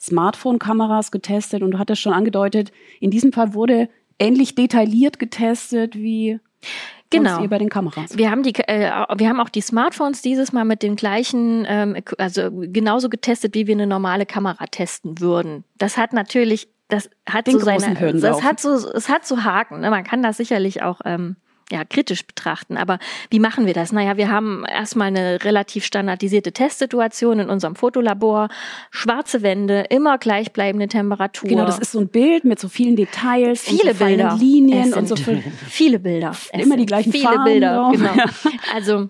Smartphone-Kameras 0.00 1.10
getestet? 1.10 1.62
Und 1.62 1.72
du 1.72 1.78
hattest 1.78 2.02
schon 2.02 2.12
angedeutet, 2.12 2.72
in 3.00 3.10
diesem 3.10 3.32
Fall 3.32 3.54
wurde 3.54 3.88
ähnlich 4.18 4.54
detailliert 4.54 5.18
getestet 5.18 5.94
wie 5.94 6.40
Genau. 7.10 7.46
bei 7.46 7.58
den 7.58 7.68
Kameras. 7.68 8.18
Wir 8.18 8.30
haben 8.30 8.42
die, 8.42 8.54
äh, 8.54 8.90
wir 9.16 9.28
haben 9.28 9.40
auch 9.40 9.48
die 9.48 9.60
Smartphones 9.60 10.22
dieses 10.22 10.52
Mal 10.52 10.64
mit 10.64 10.82
dem 10.82 10.96
gleichen, 10.96 11.64
ähm, 11.68 11.96
also 12.18 12.50
genauso 12.50 13.08
getestet, 13.08 13.54
wie 13.54 13.66
wir 13.66 13.74
eine 13.74 13.86
normale 13.86 14.26
Kamera 14.26 14.66
testen 14.66 15.20
würden. 15.20 15.64
Das 15.78 15.96
hat 15.96 16.12
natürlich, 16.12 16.68
das 16.88 17.08
hat 17.28 17.46
Den 17.46 17.60
so 17.60 17.60
seine, 17.60 17.94
das 18.14 18.42
hat 18.42 18.60
so, 18.60 18.74
es 18.74 19.08
hat 19.08 19.24
so 19.24 19.44
Haken. 19.44 19.80
Ne? 19.80 19.90
Man 19.90 20.02
kann 20.02 20.22
das 20.22 20.36
sicherlich 20.36 20.82
auch 20.82 21.00
ähm, 21.04 21.36
ja 21.70 21.84
kritisch 21.84 22.26
betrachten. 22.26 22.76
Aber 22.76 22.98
wie 23.30 23.40
machen 23.40 23.66
wir 23.66 23.74
das? 23.74 23.92
Naja, 23.92 24.16
wir 24.16 24.30
haben 24.30 24.64
erstmal 24.64 25.08
eine 25.08 25.44
relativ 25.44 25.84
standardisierte 25.84 26.52
Testsituation 26.52 27.40
in 27.40 27.50
unserem 27.50 27.74
Fotolabor, 27.76 28.48
schwarze 28.90 29.42
Wände, 29.42 29.86
immer 29.90 30.18
gleichbleibende 30.18 30.88
Temperatur. 30.88 31.48
Genau, 31.48 31.66
das 31.66 31.78
ist 31.78 31.92
so 31.92 32.00
ein 32.00 32.08
Bild 32.08 32.44
mit 32.44 32.60
so 32.60 32.68
vielen 32.68 32.96
Details 32.96 33.62
viele 33.62 33.94
so 33.94 34.04
Bilder. 34.04 34.36
Linien 34.38 34.94
und 34.94 35.08
so 35.08 35.16
viel. 35.16 35.42
viele 35.68 35.98
Bilder. 35.98 36.30
Es 36.52 36.64
Immer 36.64 36.76
die 36.76 36.86
gleichen 36.86 37.12
viele 37.12 37.24
Farben 37.24 37.44
Bilder. 37.44 37.74
drauf. 37.76 37.92
Genau. 37.92 38.12
Also 38.74 39.08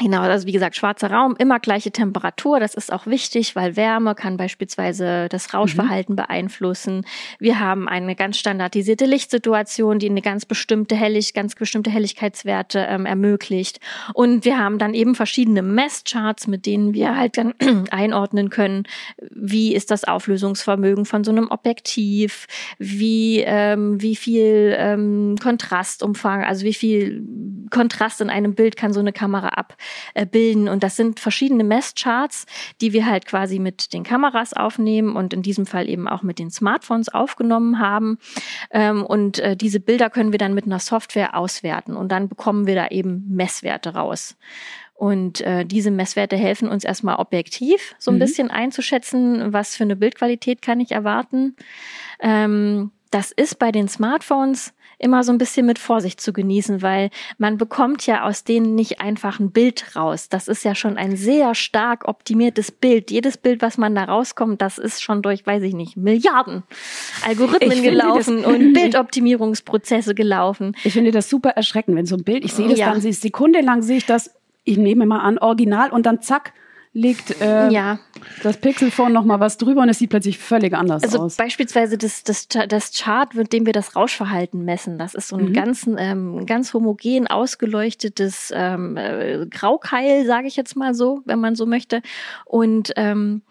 Genau, 0.00 0.20
also 0.20 0.46
wie 0.46 0.52
gesagt, 0.52 0.76
schwarzer 0.76 1.10
Raum, 1.10 1.34
immer 1.38 1.58
gleiche 1.58 1.90
Temperatur. 1.90 2.60
Das 2.60 2.74
ist 2.74 2.92
auch 2.92 3.06
wichtig, 3.06 3.56
weil 3.56 3.74
Wärme 3.74 4.14
kann 4.14 4.36
beispielsweise 4.36 5.28
das 5.28 5.52
Rauschverhalten 5.52 6.12
mhm. 6.12 6.16
beeinflussen. 6.16 7.04
Wir 7.40 7.58
haben 7.58 7.88
eine 7.88 8.14
ganz 8.14 8.38
standardisierte 8.38 9.06
Lichtsituation, 9.06 9.98
die 9.98 10.08
eine 10.08 10.22
ganz 10.22 10.46
bestimmte 10.46 10.94
Hellig, 10.94 11.34
ganz 11.34 11.56
bestimmte 11.56 11.90
Helligkeitswerte 11.90 12.86
ähm, 12.88 13.06
ermöglicht. 13.06 13.80
Und 14.14 14.44
wir 14.44 14.56
haben 14.56 14.78
dann 14.78 14.94
eben 14.94 15.16
verschiedene 15.16 15.62
Messcharts, 15.62 16.46
mit 16.46 16.66
denen 16.66 16.94
wir 16.94 17.16
halt 17.16 17.36
dann 17.36 17.54
einordnen 17.90 18.50
können, 18.50 18.84
wie 19.30 19.74
ist 19.74 19.90
das 19.90 20.04
Auflösungsvermögen 20.04 21.06
von 21.06 21.24
so 21.24 21.32
einem 21.32 21.50
Objektiv, 21.50 22.46
wie 22.78 23.42
ähm, 23.44 24.00
wie 24.00 24.14
viel 24.14 24.76
ähm, 24.78 25.34
Kontrastumfang, 25.42 26.44
also 26.44 26.64
wie 26.64 26.74
viel 26.74 27.26
Kontrast 27.70 28.20
in 28.20 28.30
einem 28.30 28.54
Bild 28.54 28.76
kann 28.76 28.92
so 28.92 29.00
eine 29.00 29.12
Kamera 29.12 29.48
ab 29.48 29.76
bilden. 30.30 30.68
Und 30.68 30.82
das 30.82 30.96
sind 30.96 31.20
verschiedene 31.20 31.64
Messcharts, 31.64 32.46
die 32.80 32.92
wir 32.92 33.06
halt 33.06 33.26
quasi 33.26 33.58
mit 33.58 33.92
den 33.92 34.04
Kameras 34.04 34.52
aufnehmen 34.52 35.16
und 35.16 35.32
in 35.32 35.42
diesem 35.42 35.66
Fall 35.66 35.88
eben 35.88 36.08
auch 36.08 36.22
mit 36.22 36.38
den 36.38 36.50
Smartphones 36.50 37.08
aufgenommen 37.08 37.78
haben. 37.78 38.18
Ähm, 38.70 39.04
und 39.04 39.38
äh, 39.38 39.56
diese 39.56 39.80
Bilder 39.80 40.10
können 40.10 40.32
wir 40.32 40.38
dann 40.38 40.54
mit 40.54 40.66
einer 40.66 40.78
Software 40.78 41.36
auswerten 41.36 41.96
und 41.96 42.10
dann 42.10 42.28
bekommen 42.28 42.66
wir 42.66 42.74
da 42.74 42.88
eben 42.88 43.24
Messwerte 43.28 43.94
raus. 43.94 44.36
Und 44.98 45.40
äh, 45.42 45.64
diese 45.64 45.92
Messwerte 45.92 46.36
helfen 46.36 46.68
uns 46.68 46.82
erstmal 46.82 47.16
objektiv 47.16 47.94
so 47.98 48.10
ein 48.10 48.16
mhm. 48.16 48.18
bisschen 48.18 48.50
einzuschätzen, 48.50 49.52
was 49.52 49.76
für 49.76 49.84
eine 49.84 49.94
Bildqualität 49.94 50.60
kann 50.60 50.80
ich 50.80 50.90
erwarten. 50.90 51.54
Ähm, 52.18 52.90
das 53.10 53.32
ist 53.32 53.58
bei 53.58 53.72
den 53.72 53.88
Smartphones 53.88 54.72
immer 54.98 55.22
so 55.22 55.32
ein 55.32 55.38
bisschen 55.38 55.64
mit 55.64 55.78
Vorsicht 55.78 56.20
zu 56.20 56.32
genießen, 56.32 56.82
weil 56.82 57.10
man 57.38 57.56
bekommt 57.56 58.06
ja 58.06 58.24
aus 58.24 58.44
denen 58.44 58.74
nicht 58.74 59.00
einfach 59.00 59.38
ein 59.38 59.52
Bild 59.52 59.94
raus. 59.94 60.28
Das 60.28 60.48
ist 60.48 60.64
ja 60.64 60.74
schon 60.74 60.96
ein 60.96 61.16
sehr 61.16 61.54
stark 61.54 62.08
optimiertes 62.08 62.72
Bild. 62.72 63.10
Jedes 63.10 63.36
Bild, 63.36 63.62
was 63.62 63.78
man 63.78 63.94
da 63.94 64.04
rauskommt, 64.04 64.60
das 64.60 64.78
ist 64.78 65.02
schon 65.02 65.22
durch, 65.22 65.46
weiß 65.46 65.62
ich 65.62 65.74
nicht, 65.74 65.96
Milliarden 65.96 66.64
Algorithmen 67.24 67.82
gelaufen 67.82 68.44
und 68.44 68.72
Bildoptimierungsprozesse 68.72 70.14
gelaufen. 70.14 70.76
Ich 70.82 70.92
finde 70.92 71.12
das 71.12 71.30
super 71.30 71.50
erschreckend, 71.50 71.96
wenn 71.96 72.06
so 72.06 72.16
ein 72.16 72.24
Bild, 72.24 72.44
ich 72.44 72.52
sehe 72.52 72.68
das 72.68 72.78
ja. 72.78 72.90
dann, 72.90 73.00
sekundenlang 73.00 73.82
sehe 73.82 73.98
ich 73.98 74.06
das, 74.06 74.34
ich 74.64 74.78
nehme 74.78 75.06
mal 75.06 75.20
an, 75.20 75.38
original 75.38 75.90
und 75.90 76.06
dann 76.06 76.20
zack, 76.22 76.52
legt 76.92 77.40
äh, 77.40 77.70
ja. 77.70 77.98
das 78.42 78.56
Pixelphone 78.56 79.12
noch 79.12 79.24
mal 79.24 79.40
was 79.40 79.58
drüber 79.58 79.82
und 79.82 79.88
es 79.88 79.98
sieht 79.98 80.10
plötzlich 80.10 80.38
völlig 80.38 80.74
anders 80.74 81.02
also 81.02 81.18
aus. 81.18 81.24
Also 81.24 81.36
beispielsweise 81.42 81.98
das, 81.98 82.24
das, 82.24 82.48
das 82.48 82.92
Chart, 82.92 83.34
mit 83.34 83.52
dem 83.52 83.66
wir 83.66 83.72
das 83.72 83.94
Rauschverhalten 83.94 84.64
messen, 84.64 84.98
das 84.98 85.14
ist 85.14 85.28
so 85.28 85.36
ein 85.36 85.46
mhm. 85.46 85.52
ganz, 85.52 85.88
ähm, 85.96 86.46
ganz 86.46 86.72
homogen 86.74 87.26
ausgeleuchtetes 87.26 88.52
ähm, 88.54 88.96
äh, 88.96 89.46
Graukeil, 89.46 90.26
sage 90.26 90.48
ich 90.48 90.56
jetzt 90.56 90.76
mal 90.76 90.94
so, 90.94 91.22
wenn 91.24 91.40
man 91.40 91.54
so 91.54 91.66
möchte. 91.66 92.02
Und 92.44 92.92
ähm, 92.96 93.42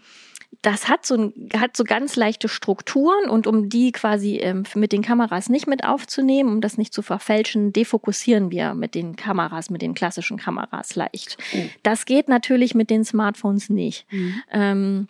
das 0.67 0.89
hat 0.89 1.05
so, 1.05 1.15
ein, 1.15 1.33
hat 1.55 1.77
so 1.77 1.86
ganz 1.86 2.17
leichte 2.17 2.50
Strukturen 2.50 3.29
und 3.29 3.47
um 3.47 3.69
die 3.69 3.93
quasi 3.93 4.36
ähm, 4.36 4.63
mit 4.75 4.91
den 4.91 5.01
Kameras 5.01 5.47
nicht 5.47 5.65
mit 5.65 5.86
aufzunehmen, 5.86 6.50
um 6.50 6.59
das 6.59 6.77
nicht 6.77 6.93
zu 6.93 7.01
verfälschen, 7.01 7.71
defokussieren 7.71 8.51
wir 8.51 8.74
mit 8.74 8.93
den 8.93 9.15
Kameras, 9.15 9.69
mit 9.69 9.81
den 9.81 9.93
klassischen 9.93 10.36
Kameras 10.36 10.95
leicht. 10.95 11.38
Mhm. 11.53 11.69
Das 11.83 12.05
geht 12.05 12.27
natürlich 12.27 12.75
mit 12.75 12.89
den 12.89 13.05
Smartphones 13.05 13.69
nicht. 13.69 14.12
Mhm. 14.12 14.41
Ähm, 14.51 15.07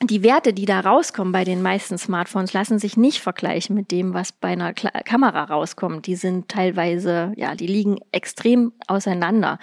die 0.00 0.22
Werte, 0.22 0.52
die 0.52 0.64
da 0.64 0.78
rauskommen 0.78 1.32
bei 1.32 1.42
den 1.42 1.60
meisten 1.60 1.98
Smartphones, 1.98 2.52
lassen 2.52 2.78
sich 2.78 2.96
nicht 2.96 3.20
vergleichen 3.20 3.74
mit 3.74 3.90
dem, 3.90 4.14
was 4.14 4.30
bei 4.30 4.50
einer 4.50 4.74
Kla 4.74 4.90
Kamera 4.90 5.42
rauskommt. 5.42 6.06
Die 6.06 6.14
sind 6.14 6.48
teilweise, 6.48 7.32
ja, 7.34 7.56
die 7.56 7.66
liegen 7.66 7.98
extrem 8.12 8.72
auseinander. 8.86 9.58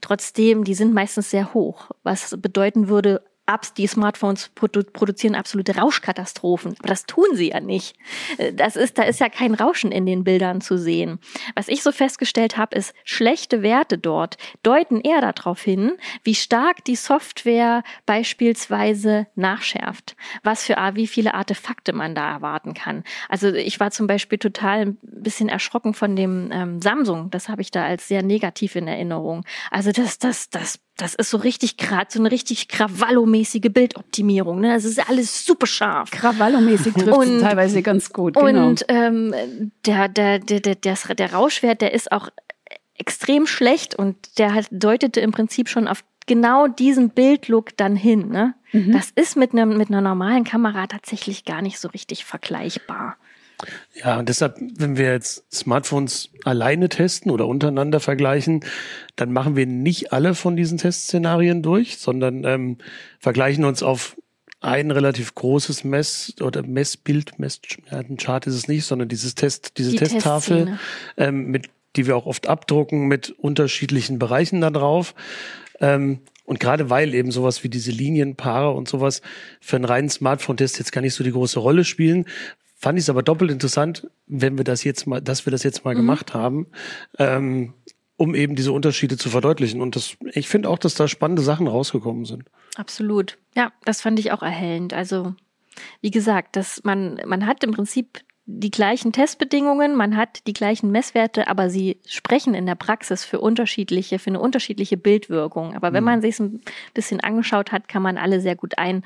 Trotzdem, 0.00 0.64
die 0.64 0.74
sind 0.74 0.92
meistens 0.92 1.30
sehr 1.30 1.54
hoch, 1.54 1.92
was 2.02 2.36
bedeuten 2.42 2.88
würde, 2.88 3.22
Apps, 3.46 3.74
die 3.74 3.86
Smartphones 3.86 4.50
produ 4.54 4.82
produzieren 4.82 5.34
absolute 5.34 5.76
Rauschkatastrophen. 5.76 6.74
Aber 6.78 6.88
das 6.88 7.06
tun 7.06 7.26
sie 7.34 7.50
ja 7.50 7.60
nicht. 7.60 7.96
Äh, 8.38 8.52
das 8.52 8.76
ist, 8.76 8.98
da 8.98 9.04
ist 9.04 9.20
ja 9.20 9.28
kein 9.28 9.54
Rauschen 9.54 9.92
in 9.92 10.06
den 10.06 10.24
Bildern 10.24 10.60
zu 10.60 10.78
sehen. 10.78 11.18
Was 11.54 11.68
ich 11.68 11.82
so 11.82 11.92
festgestellt 11.92 12.56
habe, 12.56 12.76
ist, 12.76 12.94
schlechte 13.04 13.62
Werte 13.62 13.98
dort 13.98 14.36
deuten 14.62 15.00
eher 15.00 15.20
darauf 15.20 15.62
hin, 15.62 15.92
wie 16.24 16.34
stark 16.34 16.84
die 16.84 16.96
Software 16.96 17.82
beispielsweise 18.04 19.26
nachschärft. 19.34 20.16
Was 20.42 20.64
für 20.64 20.76
wie 20.94 21.06
viele 21.06 21.34
Artefakte 21.34 21.92
man 21.92 22.14
da 22.14 22.30
erwarten 22.30 22.74
kann. 22.74 23.02
Also 23.28 23.52
ich 23.52 23.80
war 23.80 23.90
zum 23.90 24.06
Beispiel 24.06 24.38
total 24.38 24.80
ein 24.80 24.98
bisschen 25.02 25.48
erschrocken 25.48 25.94
von 25.94 26.14
dem 26.14 26.50
ähm, 26.52 26.82
Samsung. 26.82 27.30
Das 27.30 27.48
habe 27.48 27.62
ich 27.62 27.70
da 27.70 27.84
als 27.84 28.08
sehr 28.08 28.22
negativ 28.22 28.76
in 28.76 28.86
Erinnerung. 28.86 29.44
Also 29.70 29.90
das, 29.90 30.18
das, 30.18 30.50
das 30.50 30.78
das 30.96 31.14
ist 31.14 31.30
so 31.30 31.36
richtig 31.36 31.76
gerade 31.76 32.06
so 32.10 32.18
eine 32.18 32.30
richtig 32.30 32.68
Krawallo-mäßige 32.68 33.70
Bildoptimierung. 33.70 34.60
Ne? 34.60 34.72
Das 34.72 34.84
ist 34.84 34.98
alles 35.08 35.44
super 35.44 35.66
scharf. 35.66 36.10
Krawallo-mäßig 36.10 36.94
trifft 36.94 37.16
und, 37.16 37.40
teilweise 37.40 37.82
ganz 37.82 38.12
gut. 38.12 38.34
Genau. 38.34 38.68
Und 38.68 38.84
ähm, 38.88 39.34
der, 39.84 40.08
der, 40.08 40.38
der, 40.38 40.60
der, 40.60 40.74
der, 40.74 40.96
der 40.96 41.32
Rauschwert, 41.32 41.82
der 41.82 41.92
ist 41.92 42.10
auch 42.12 42.30
extrem 42.96 43.46
schlecht 43.46 43.94
und 43.94 44.16
der 44.38 44.54
hat, 44.54 44.66
deutete 44.70 45.20
im 45.20 45.32
Prinzip 45.32 45.68
schon 45.68 45.86
auf 45.86 46.02
genau 46.26 46.66
diesen 46.66 47.10
Bildlook 47.10 47.76
dann 47.76 47.94
hin. 47.94 48.30
Ne? 48.30 48.54
Mhm. 48.72 48.92
Das 48.92 49.10
ist 49.14 49.36
mit, 49.36 49.52
einem, 49.52 49.76
mit 49.76 49.90
einer 49.90 50.00
normalen 50.00 50.44
Kamera 50.44 50.86
tatsächlich 50.86 51.44
gar 51.44 51.60
nicht 51.60 51.78
so 51.78 51.88
richtig 51.88 52.24
vergleichbar. 52.24 53.16
Ja, 53.94 54.18
und 54.18 54.28
deshalb, 54.28 54.58
wenn 54.76 54.96
wir 54.96 55.12
jetzt 55.12 55.44
Smartphones 55.52 56.30
alleine 56.44 56.88
testen 56.88 57.30
oder 57.30 57.46
untereinander 57.46 58.00
vergleichen, 58.00 58.60
dann 59.16 59.32
machen 59.32 59.56
wir 59.56 59.66
nicht 59.66 60.12
alle 60.12 60.34
von 60.34 60.56
diesen 60.56 60.78
Testszenarien 60.78 61.62
durch, 61.62 61.96
sondern 61.98 62.44
ähm, 62.44 62.78
vergleichen 63.18 63.64
uns 63.64 63.82
auf 63.82 64.16
ein 64.60 64.90
relativ 64.90 65.34
großes 65.34 65.84
Mess- 65.84 66.34
oder 66.40 66.62
Messbild, 66.62 67.38
Mess, 67.38 67.60
ja, 67.90 67.98
ein 67.98 68.16
Chart 68.16 68.46
ist 68.46 68.54
es 68.54 68.68
nicht, 68.68 68.84
sondern 68.84 69.08
dieses 69.08 69.34
Test, 69.34 69.78
diese 69.78 69.92
Die 69.92 69.96
Testtafel, 69.96 70.78
ähm, 71.16 71.50
mit, 71.50 71.68
die 71.94 72.06
wir 72.06 72.16
auch 72.16 72.26
oft 72.26 72.46
abdrucken 72.46 73.06
mit 73.06 73.30
unterschiedlichen 73.30 74.18
Bereichen 74.18 74.60
da 74.60 74.70
drauf. 74.70 75.14
Ähm, 75.80 76.20
und 76.44 76.60
gerade 76.60 76.90
weil 76.90 77.12
eben 77.14 77.32
sowas 77.32 77.64
wie 77.64 77.68
diese 77.68 77.90
Linienpaare 77.90 78.70
und 78.70 78.88
sowas 78.88 79.20
für 79.60 79.76
einen 79.76 79.84
reinen 79.84 80.08
Smartphone-Test 80.08 80.78
jetzt 80.78 80.92
gar 80.92 81.00
nicht 81.00 81.14
so 81.14 81.24
die 81.24 81.32
große 81.32 81.58
Rolle 81.58 81.84
spielen, 81.84 82.26
fand 82.76 82.98
ich 82.98 83.04
es 83.04 83.10
aber 83.10 83.22
doppelt 83.22 83.50
interessant, 83.50 84.08
wenn 84.26 84.58
wir 84.58 84.64
das 84.64 84.84
jetzt 84.84 85.06
mal, 85.06 85.20
dass 85.20 85.46
wir 85.46 85.50
das 85.50 85.62
jetzt 85.62 85.84
mal 85.84 85.94
mhm. 85.94 85.98
gemacht 85.98 86.34
haben, 86.34 86.66
ähm, 87.18 87.72
um 88.16 88.34
eben 88.34 88.54
diese 88.54 88.72
Unterschiede 88.72 89.16
zu 89.16 89.30
verdeutlichen. 89.30 89.80
Und 89.80 89.96
das, 89.96 90.16
ich 90.32 90.48
finde 90.48 90.68
auch, 90.68 90.78
dass 90.78 90.94
da 90.94 91.08
spannende 91.08 91.42
Sachen 91.42 91.66
rausgekommen 91.66 92.24
sind. 92.24 92.44
Absolut. 92.76 93.38
Ja, 93.54 93.72
das 93.84 94.02
fand 94.02 94.18
ich 94.18 94.30
auch 94.32 94.42
erhellend. 94.42 94.92
Also, 94.92 95.34
wie 96.00 96.10
gesagt, 96.10 96.56
dass 96.56 96.84
man, 96.84 97.20
man 97.26 97.46
hat 97.46 97.64
im 97.64 97.72
Prinzip 97.72 98.20
die 98.48 98.70
gleichen 98.70 99.12
Testbedingungen, 99.12 99.96
man 99.96 100.16
hat 100.16 100.46
die 100.46 100.52
gleichen 100.52 100.92
Messwerte, 100.92 101.48
aber 101.48 101.68
sie 101.68 101.98
sprechen 102.06 102.54
in 102.54 102.64
der 102.64 102.76
Praxis 102.76 103.24
für 103.24 103.40
unterschiedliche, 103.40 104.20
für 104.20 104.30
eine 104.30 104.38
unterschiedliche 104.40 104.96
Bildwirkung. 104.96 105.74
Aber 105.74 105.92
wenn 105.92 106.04
mhm. 106.04 106.10
man 106.10 106.20
sich 106.22 106.38
ein 106.38 106.60
bisschen 106.94 107.20
angeschaut 107.20 107.72
hat, 107.72 107.88
kann 107.88 108.02
man 108.02 108.18
alle 108.18 108.40
sehr 108.40 108.54
gut 108.54 108.78
ein, 108.78 109.02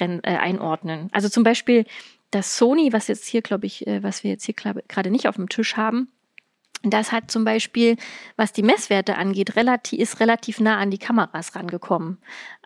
äh, 0.00 0.18
einordnen. 0.22 1.08
Also 1.12 1.28
zum 1.28 1.44
Beispiel 1.44 1.84
das 2.30 2.56
Sony, 2.56 2.92
was 2.92 3.08
jetzt 3.08 3.26
hier, 3.26 3.42
glaube 3.42 3.66
ich, 3.66 3.86
äh, 3.86 4.02
was 4.02 4.24
wir 4.24 4.30
jetzt 4.30 4.44
hier 4.44 4.54
gerade 4.54 5.10
nicht 5.10 5.28
auf 5.28 5.36
dem 5.36 5.48
Tisch 5.48 5.76
haben, 5.76 6.08
das 6.82 7.12
hat 7.12 7.30
zum 7.30 7.44
Beispiel, 7.44 7.96
was 8.36 8.54
die 8.54 8.62
Messwerte 8.62 9.16
angeht, 9.16 9.56
relativ, 9.56 9.98
ist 9.98 10.18
relativ 10.18 10.60
nah 10.60 10.78
an 10.78 10.90
die 10.90 10.96
Kameras 10.96 11.54
rangekommen. 11.54 12.18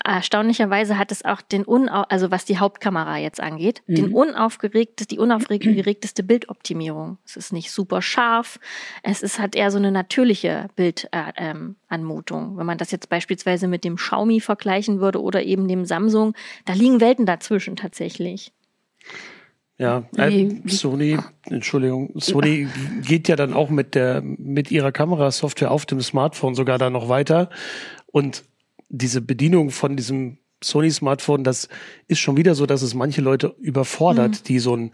Erstaunlicherweise 0.04 0.99
hat 0.99 1.11
es 1.11 1.25
auch 1.25 1.40
den, 1.40 1.64
Unau 1.64 2.02
also 2.09 2.30
was 2.30 2.44
die 2.44 2.59
Hauptkamera 2.59 3.18
jetzt 3.18 3.40
angeht, 3.40 3.83
mhm. 3.88 3.94
den 3.97 4.12
unaufgeregtes, 4.14 5.09
die 5.09 5.18
unaufgeregteste 5.18 6.23
Bildoptimierung. 6.23 7.18
Es 7.25 7.37
ist 7.37 7.52
nicht 7.52 7.73
super 7.73 8.02
scharf. 8.02 8.61
Es 9.02 9.21
ist, 9.21 9.40
hat 9.40 9.56
eher 9.56 9.73
so 9.73 9.78
eine 9.78 9.90
natürliche 9.90 10.68
Bildanmutung. 10.76 12.42
Äh, 12.42 12.50
ähm, 12.50 12.56
Wenn 12.59 12.66
man 12.66 12.78
das 12.78 12.92
jetzt 12.92 13.09
beispielsweise 13.09 13.66
mit 13.66 13.83
dem 13.83 13.97
Xiaomi 13.97 14.38
vergleichen 14.38 15.00
würde 15.00 15.21
oder 15.21 15.42
eben 15.42 15.66
dem 15.66 15.85
Samsung, 15.85 16.35
da 16.66 16.73
liegen 16.73 17.00
Welten 17.00 17.26
dazwischen 17.26 17.75
tatsächlich. 17.75 18.52
Ja, 19.76 20.04
äh, 20.16 20.61
Sony, 20.66 21.19
Entschuldigung, 21.47 22.12
Sony 22.16 22.69
geht 23.02 23.28
ja 23.28 23.35
dann 23.35 23.52
auch 23.52 23.71
mit 23.71 23.95
der, 23.95 24.23
mit 24.23 24.71
ihrer 24.71 24.93
Kamerasoftware 24.93 25.71
auf 25.71 25.85
dem 25.85 26.00
Smartphone 26.00 26.54
sogar 26.54 26.78
da 26.78 26.90
noch 26.90 27.09
weiter. 27.09 27.50
Und 28.07 28.45
diese 28.88 29.21
Bedienung 29.21 29.71
von 29.71 29.97
diesem 29.97 30.38
Sony 30.62 30.90
Smartphone, 30.90 31.43
das 31.43 31.69
ist 32.07 32.21
schon 32.21 32.37
wieder 32.37 32.54
so, 32.54 32.66
dass 32.66 32.83
es 32.83 32.95
manche 32.95 33.21
Leute 33.21 33.54
überfordert, 33.59 34.31
mhm. 34.31 34.45
die 34.47 34.59
so 34.61 34.76
ein, 34.76 34.93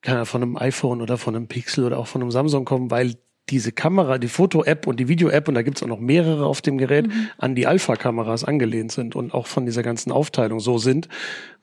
kann 0.00 0.16
ja 0.16 0.24
von 0.24 0.42
einem 0.42 0.56
iPhone 0.56 1.02
oder 1.02 1.18
von 1.18 1.36
einem 1.36 1.46
Pixel 1.46 1.84
oder 1.84 1.98
auch 1.98 2.06
von 2.06 2.22
einem 2.22 2.30
Samsung 2.30 2.64
kommen, 2.64 2.90
weil 2.90 3.16
diese 3.50 3.72
Kamera, 3.72 4.18
die 4.18 4.28
Foto-App 4.28 4.86
und 4.86 5.00
die 5.00 5.08
Video-App, 5.08 5.48
und 5.48 5.54
da 5.54 5.62
gibt's 5.62 5.82
auch 5.82 5.88
noch 5.88 6.00
mehrere 6.00 6.46
auf 6.46 6.62
dem 6.62 6.78
Gerät, 6.78 7.08
mhm. 7.08 7.28
an 7.38 7.54
die 7.54 7.66
Alpha-Kameras 7.66 8.44
angelehnt 8.44 8.92
sind 8.92 9.16
und 9.16 9.34
auch 9.34 9.46
von 9.46 9.66
dieser 9.66 9.82
ganzen 9.82 10.12
Aufteilung 10.12 10.60
so 10.60 10.78
sind. 10.78 11.08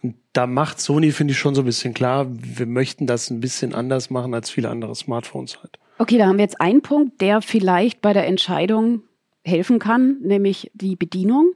Und 0.01 0.15
da 0.33 0.47
macht 0.47 0.79
Sony, 0.79 1.11
finde 1.11 1.31
ich, 1.31 1.39
schon 1.39 1.55
so 1.55 1.61
ein 1.61 1.65
bisschen 1.65 1.93
klar, 1.93 2.27
wir 2.29 2.65
möchten 2.65 3.07
das 3.07 3.29
ein 3.29 3.39
bisschen 3.39 3.73
anders 3.73 4.09
machen 4.09 4.33
als 4.33 4.49
viele 4.49 4.69
andere 4.69 4.95
Smartphones 4.95 5.61
halt. 5.61 5.79
Okay, 5.97 6.17
da 6.17 6.27
haben 6.27 6.37
wir 6.37 6.43
jetzt 6.43 6.61
einen 6.61 6.81
Punkt, 6.81 7.21
der 7.21 7.41
vielleicht 7.41 8.01
bei 8.01 8.13
der 8.13 8.27
Entscheidung 8.27 9.01
helfen 9.43 9.79
kann, 9.79 10.17
nämlich 10.21 10.69
die 10.73 10.95
Bedienung. 10.95 11.53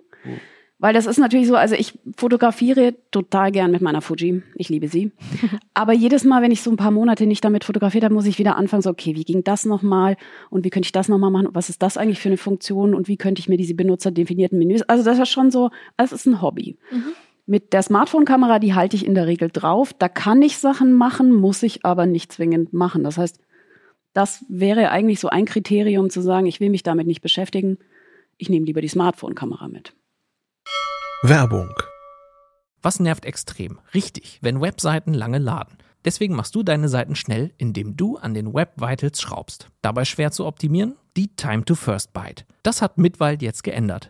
Weil 0.81 0.95
das 0.95 1.05
ist 1.05 1.19
natürlich 1.19 1.47
so, 1.47 1.55
also 1.55 1.75
ich 1.75 1.93
fotografiere 2.17 2.95
total 3.11 3.51
gern 3.51 3.69
mit 3.69 3.81
meiner 3.81 4.01
Fuji. 4.01 4.41
Ich 4.55 4.67
liebe 4.67 4.87
sie. 4.87 5.11
Aber 5.75 5.93
jedes 5.93 6.23
Mal, 6.23 6.41
wenn 6.41 6.49
ich 6.49 6.63
so 6.63 6.71
ein 6.71 6.75
paar 6.75 6.89
Monate 6.89 7.27
nicht 7.27 7.45
damit 7.45 7.63
fotografiert 7.63 8.03
habe, 8.03 8.15
muss 8.15 8.25
ich 8.25 8.39
wieder 8.39 8.55
anfangen, 8.55 8.81
so, 8.81 8.89
okay, 8.89 9.15
wie 9.15 9.23
ging 9.23 9.43
das 9.43 9.63
nochmal? 9.63 10.17
Und 10.49 10.65
wie 10.65 10.71
könnte 10.71 10.87
ich 10.87 10.91
das 10.91 11.07
nochmal 11.07 11.29
machen? 11.29 11.45
Und 11.45 11.53
was 11.53 11.69
ist 11.69 11.83
das 11.83 11.97
eigentlich 11.97 12.19
für 12.19 12.29
eine 12.29 12.37
Funktion? 12.37 12.95
Und 12.95 13.07
wie 13.07 13.15
könnte 13.15 13.39
ich 13.41 13.47
mir 13.47 13.57
diese 13.57 13.75
benutzerdefinierten 13.75 14.57
Menüs? 14.57 14.81
Also 14.81 15.03
das 15.03 15.19
ist 15.19 15.29
schon 15.29 15.51
so, 15.51 15.69
es 15.97 16.11
ist 16.11 16.25
ein 16.25 16.41
Hobby. 16.41 16.79
Mit 17.45 17.73
der 17.73 17.83
Smartphone-Kamera, 17.83 18.57
die 18.57 18.73
halte 18.73 18.95
ich 18.95 19.05
in 19.05 19.13
der 19.13 19.27
Regel 19.27 19.51
drauf. 19.53 19.93
Da 19.93 20.09
kann 20.09 20.41
ich 20.41 20.57
Sachen 20.57 20.93
machen, 20.93 21.31
muss 21.31 21.61
ich 21.61 21.85
aber 21.85 22.07
nicht 22.07 22.31
zwingend 22.31 22.73
machen. 22.73 23.03
Das 23.03 23.19
heißt, 23.19 23.39
das 24.13 24.43
wäre 24.49 24.89
eigentlich 24.89 25.19
so 25.19 25.29
ein 25.29 25.45
Kriterium 25.45 26.09
zu 26.09 26.21
sagen, 26.21 26.47
ich 26.47 26.59
will 26.59 26.71
mich 26.71 26.81
damit 26.81 27.05
nicht 27.05 27.21
beschäftigen. 27.21 27.77
Ich 28.39 28.49
nehme 28.49 28.65
lieber 28.65 28.81
die 28.81 28.87
Smartphone-Kamera 28.87 29.67
mit. 29.67 29.93
Werbung. 31.23 31.73
Was 32.81 32.99
nervt 32.99 33.25
extrem? 33.25 33.79
Richtig, 33.93 34.39
wenn 34.41 34.59
Webseiten 34.59 35.13
lange 35.13 35.37
laden. 35.37 35.77
Deswegen 36.03 36.35
machst 36.35 36.55
du 36.55 36.63
deine 36.63 36.89
Seiten 36.89 37.15
schnell, 37.15 37.53
indem 37.57 37.95
du 37.95 38.17
an 38.17 38.33
den 38.33 38.53
Web 38.53 38.73
Vitals 38.77 39.21
schraubst. 39.21 39.69
Dabei 39.81 40.05
schwer 40.05 40.31
zu 40.31 40.45
optimieren? 40.45 40.95
Die 41.15 41.35
Time 41.35 41.63
to 41.63 41.75
First 41.75 42.13
Byte. 42.13 42.45
Das 42.63 42.81
hat 42.81 42.97
Mitwald 42.97 43.41
jetzt 43.41 43.63
geändert. 43.63 44.09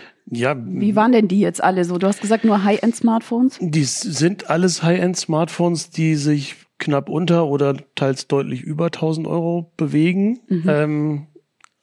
Ja, 0.25 0.55
Wie 0.57 0.95
waren 0.95 1.11
denn 1.11 1.27
die 1.27 1.39
jetzt 1.39 1.63
alle 1.63 1.83
so? 1.85 1.97
Du 1.97 2.07
hast 2.07 2.21
gesagt, 2.21 2.45
nur 2.45 2.63
High-End-Smartphones? 2.63 3.57
die 3.59 3.83
sind 3.83 4.49
alles 4.49 4.83
High-End-Smartphones, 4.83 5.89
die 5.89 6.15
sich 6.15 6.55
knapp 6.77 7.09
unter 7.09 7.47
oder 7.47 7.75
teils 7.95 8.27
deutlich 8.27 8.61
über 8.61 8.85
1000 8.85 9.27
Euro 9.27 9.71
bewegen. 9.77 10.39
Ähm, 10.49 11.27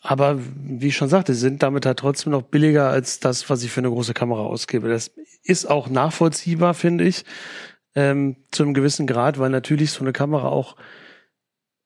aber 0.01 0.39
wie 0.41 0.89
ich 0.89 0.97
schon 0.97 1.09
sagte, 1.09 1.35
sind 1.35 1.63
damit 1.63 1.87
halt 1.87 1.99
trotzdem 1.99 2.33
noch 2.33 2.43
billiger 2.43 2.89
als 2.89 3.21
das, 3.21 3.49
was 3.51 3.63
ich 3.63 3.71
für 3.71 3.81
eine 3.81 3.91
große 3.91 4.15
Kamera 4.15 4.41
ausgebe. 4.43 4.89
Das 4.89 5.11
ist 5.43 5.67
auch 5.69 5.89
nachvollziehbar, 5.89 6.75
finde 6.75 7.05
ich, 7.05 7.25
ähm, 7.95 8.37
zu 8.51 8.63
einem 8.63 8.75
gewissen 8.75 9.07
Grad, 9.07 9.39
weil 9.39 9.51
natürlich 9.51 9.91
so 9.91 10.01
eine 10.01 10.13
Kamera 10.13 10.49
auch 10.49 10.77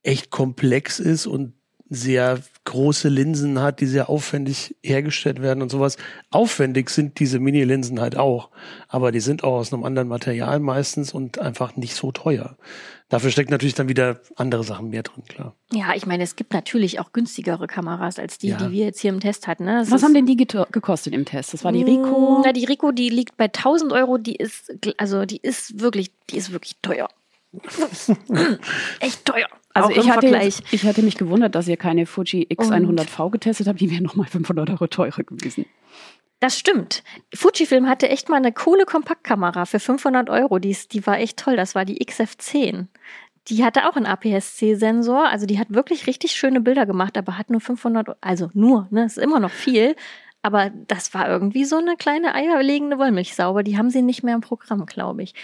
echt 0.03 0.31
komplex 0.31 0.99
ist 1.01 1.27
und 1.27 1.55
sehr 1.95 2.41
große 2.65 3.09
Linsen 3.09 3.61
hat, 3.61 3.81
die 3.81 3.87
sehr 3.87 4.09
aufwendig 4.09 4.77
hergestellt 4.83 5.43
werden 5.43 5.63
und 5.63 5.69
sowas. 5.71 5.97
Aufwendig 6.31 6.91
sind 6.91 7.19
diese 7.19 7.39
Mini-Linsen 7.39 8.01
halt 8.01 8.17
auch, 8.17 8.51
aber 8.89 9.13
die 9.13 9.21
sind 9.21 9.45
auch 9.45 9.55
aus 9.59 9.73
einem 9.73 9.85
anderen 9.85 10.09
Material 10.09 10.61
meistens 10.61 11.13
und 11.13 11.39
einfach 11.39 11.77
nicht 11.77 11.95
so 11.95 12.13
teuer. 12.13 12.57
Dafür 13.09 13.31
steckt 13.31 13.51
natürlich 13.51 13.75
dann 13.75 13.91
wieder 13.91 14.21
andere 14.37 14.65
Sachen 14.65 14.89
mehr 14.89 15.03
drin, 15.03 15.25
klar. 15.29 15.55
Ja, 15.71 15.95
ich 15.95 16.07
meine, 16.07 16.23
es 16.23 16.35
gibt 16.35 16.55
natürlich 16.55 16.99
auch 16.99 17.13
günstigere 17.13 17.67
Kameras 17.67 18.19
als 18.19 18.39
die, 18.39 18.49
Ja. 18.49 18.57
die 18.57 18.71
wir 18.71 18.87
jetzt 18.87 19.01
hier 19.01 19.13
im 19.13 19.21
Test 19.21 19.47
hatten. 19.49 19.65
Ne? 19.65 19.85
Was 19.89 20.03
haben 20.03 20.15
denn 20.15 20.25
die 20.25 20.37
gekostet 20.37 21.13
im 21.13 21.27
Test? 21.27 21.53
Das 21.53 21.63
war 21.63 21.73
die 21.73 21.83
Rico. 21.83 22.41
Na, 22.43 22.53
die 22.55 22.65
Rico, 22.65 22.91
die 22.91 23.11
liegt 23.11 23.37
bei 23.37 23.49
1000 23.49 23.93
Euro. 23.93 24.17
Die 24.17 24.37
ist, 24.37 24.73
also 24.97 25.27
die 25.27 25.37
ist 25.37 25.81
wirklich, 25.81 26.11
die 26.31 26.39
ist 26.39 26.53
wirklich 26.53 26.77
teuer. 26.81 27.09
Echt 29.01 29.25
teuer. 29.27 29.49
Also 29.75 29.91
ich 29.91 30.11
hatte, 30.11 30.27
jetzt, 30.59 30.73
ich 30.73 30.85
hatte 30.85 31.03
mich 31.03 31.17
gewundert, 31.17 31.55
dass 31.55 31.67
ihr 31.69 31.77
keine 31.77 32.07
Fuji 32.07 32.47
X100V 32.51 33.31
getestet 33.31 33.69
habt. 33.69 33.81
Die 33.81 33.91
wäre 33.91 34.03
nochmal 34.03 34.27
500 34.27 34.69
Euro 34.71 34.87
teurer 34.87 35.23
gewesen. 35.23 35.65
Das 36.41 36.59
stimmt. 36.59 37.05
Fujifilm 37.35 37.89
hatte 37.89 38.09
echt 38.09 38.29
mal 38.29 38.37
eine 38.37 38.53
coole 38.53 38.85
Kompaktkamera 38.85 39.65
für 39.65 39.79
500 39.79 40.29
Euro. 40.29 40.59
Die, 40.59 40.71
ist, 40.71 40.93
die 40.93 41.07
war 41.07 41.19
echt 41.21 41.39
toll. 41.39 41.57
Das 41.57 41.75
war 41.75 41.85
die 41.85 41.99
XF10. 42.05 42.87
Die 43.49 43.65
hatte 43.65 43.89
auch 43.89 43.97
einen 43.97 44.07
APS-C-Sensor. 44.07 45.29
Also 45.29 45.47
die 45.47 45.59
hat 45.59 45.69
wirklich 45.73 46.07
richtig 46.07 46.33
schöne 46.33 46.61
Bilder 46.61 46.85
gemacht, 46.87 47.17
aber 47.17 47.39
hat 47.39 47.49
nur 47.51 47.61
500, 47.61 48.09
Euro- 48.09 48.19
also 48.21 48.51
nur, 48.55 48.89
ne, 48.91 49.05
ist 49.05 49.19
immer 49.19 49.41
noch 49.41 49.51
viel. 49.51 49.95
Aber 50.43 50.71
das 50.89 51.15
war 51.15 51.29
irgendwie 51.29 51.65
so 51.65 51.77
eine 51.77 51.95
kleine 51.97 52.35
eierlegende 52.35 52.99
Wollmilchsau. 52.99 53.45
Aber 53.51 53.63
die 53.63 53.79
haben 53.79 53.91
sie 53.91 54.03
nicht 54.03 54.25
mehr 54.25 54.35
im 54.35 54.41
Programm, 54.41 54.85
glaube 54.87 55.23
ich. 55.23 55.35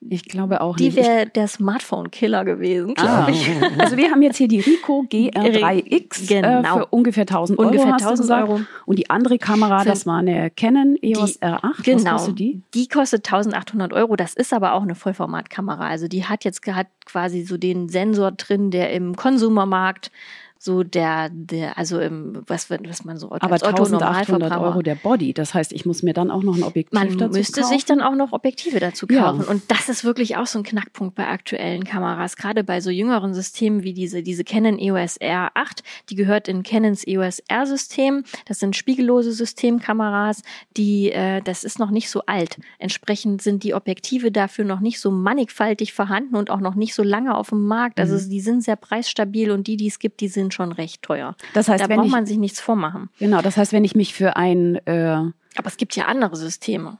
Ich 0.00 0.24
glaube 0.26 0.60
auch 0.60 0.76
Die 0.76 0.84
nicht. 0.84 0.96
wäre 0.96 1.26
der 1.26 1.48
Smartphone-Killer 1.48 2.44
gewesen, 2.44 2.94
glaube 2.94 3.10
Ah. 3.10 3.28
ich. 3.28 3.50
Also 3.78 3.96
wir 3.96 4.10
haben 4.12 4.22
jetzt 4.22 4.36
hier 4.36 4.46
die 4.46 4.60
Rico 4.60 5.04
GR3X 5.10 6.28
Genau. 6.28 6.60
äh, 6.60 6.64
für 6.78 6.86
ungefähr 6.86 7.22
1000 7.26 7.58
Euro. 7.58 7.68
Ungefähr 7.68 7.92
hast 7.92 8.02
du 8.04 8.08
1000 8.10 8.20
gesagt. 8.28 8.48
Euro. 8.48 8.60
Und 8.86 8.98
die 8.98 9.10
andere 9.10 9.38
Kamera, 9.38 9.80
Für- 9.80 9.88
das 9.88 10.06
war 10.06 10.18
eine 10.18 10.50
Canon 10.50 10.96
EOS 11.02 11.34
Die- 11.40 11.42
R8. 11.46 11.62
Was 11.78 11.82
Genau. 11.82 12.12
kostet 12.12 12.38
die? 12.38 12.62
Die 12.74 12.86
kostet 12.88 13.24
1800 13.26 13.92
Euro. 13.92 14.14
Das 14.14 14.34
ist 14.34 14.52
aber 14.52 14.74
auch 14.74 14.82
eine 14.82 14.94
Vollformatkamera. 14.94 15.88
Also 15.88 16.06
die 16.06 16.24
hat 16.24 16.44
jetzt 16.44 16.64
hat 16.66 16.86
quasi 17.04 17.42
so 17.42 17.56
den 17.56 17.88
Sensor 17.88 18.30
drin, 18.32 18.70
der 18.70 18.92
im 18.92 19.16
Konsumermarkt 19.16 20.12
so 20.58 20.82
der, 20.82 21.28
der, 21.32 21.78
also 21.78 22.00
im, 22.00 22.42
was, 22.46 22.68
was 22.70 23.04
man 23.04 23.16
so 23.16 23.30
Aber 23.30 23.52
als 23.52 23.62
1800 23.62 24.02
Otto-Normalverbraucher- 24.28 24.60
Euro 24.62 24.82
der 24.82 24.96
Body. 24.96 25.32
Das 25.32 25.54
heißt, 25.54 25.72
ich 25.72 25.86
muss 25.86 26.02
mir 26.02 26.14
dann 26.14 26.30
auch 26.30 26.42
noch 26.42 26.56
ein 26.56 26.62
Objektiv 26.64 26.98
Man 26.98 27.16
dazu 27.16 27.32
müsste 27.38 27.60
kaufen. 27.60 27.72
sich 27.72 27.84
dann 27.84 28.00
auch 28.00 28.14
noch 28.14 28.32
Objektive 28.32 28.80
dazu 28.80 29.06
Ja. 29.08 29.22
kaufen. 29.30 29.44
Und 29.44 29.62
das 29.70 29.88
ist 29.88 30.04
wirklich 30.04 30.36
auch 30.36 30.46
so 30.46 30.58
ein 30.58 30.64
Knackpunkt 30.64 31.14
bei 31.14 31.28
aktuellen 31.28 31.84
Kameras. 31.84 32.36
Gerade 32.36 32.64
bei 32.64 32.80
so 32.80 32.90
jüngeren 32.90 33.34
Systemen 33.34 33.82
wie 33.84 33.92
diese, 33.92 34.22
diese 34.22 34.42
Canon 34.44 34.78
EOS 34.78 35.20
R8, 35.20 35.82
die 36.10 36.14
gehört 36.16 36.48
in 36.48 36.62
Canons 36.62 37.06
EOS 37.06 37.38
R-System. 37.48 38.24
Das 38.46 38.58
sind 38.58 38.74
spiegellose 38.76 39.32
Systemkameras, 39.32 40.42
die, 40.76 41.12
äh, 41.12 41.40
das 41.42 41.64
ist 41.64 41.78
noch 41.78 41.90
nicht 41.90 42.10
so 42.10 42.22
alt. 42.26 42.58
Entsprechend 42.78 43.42
sind 43.42 43.62
die 43.62 43.74
Objektive 43.74 44.32
dafür 44.32 44.64
noch 44.64 44.80
nicht 44.80 45.00
so 45.00 45.10
mannigfaltig 45.10 45.92
vorhanden 45.92 46.36
und 46.36 46.50
auch 46.50 46.60
noch 46.60 46.74
nicht 46.74 46.94
so 46.94 47.02
lange 47.02 47.36
auf 47.36 47.50
dem 47.50 47.66
Markt. 47.66 48.00
Also 48.00 48.14
Mhm. 48.16 48.30
die 48.30 48.40
sind 48.40 48.62
sehr 48.64 48.76
preisstabil 48.76 49.50
und 49.50 49.66
die, 49.66 49.76
die 49.76 49.86
es 49.86 49.98
gibt, 49.98 50.20
die 50.20 50.28
sind 50.28 50.47
schon 50.50 50.72
recht 50.72 51.02
teuer. 51.02 51.36
Das 51.54 51.68
heißt, 51.68 51.84
da 51.84 51.88
wenn 51.88 51.96
braucht 51.96 52.06
ich, 52.06 52.12
man 52.12 52.26
sich 52.26 52.38
nichts 52.38 52.60
vormachen. 52.60 53.10
genau, 53.18 53.42
das 53.42 53.56
heißt, 53.56 53.72
wenn 53.72 53.84
ich 53.84 53.94
mich 53.94 54.14
für 54.14 54.36
ein 54.36 54.76
äh, 54.86 55.14
Aber 55.56 55.66
es 55.66 55.76
gibt 55.76 55.96
ja 55.96 56.06
andere 56.06 56.36
Systeme. 56.36 56.98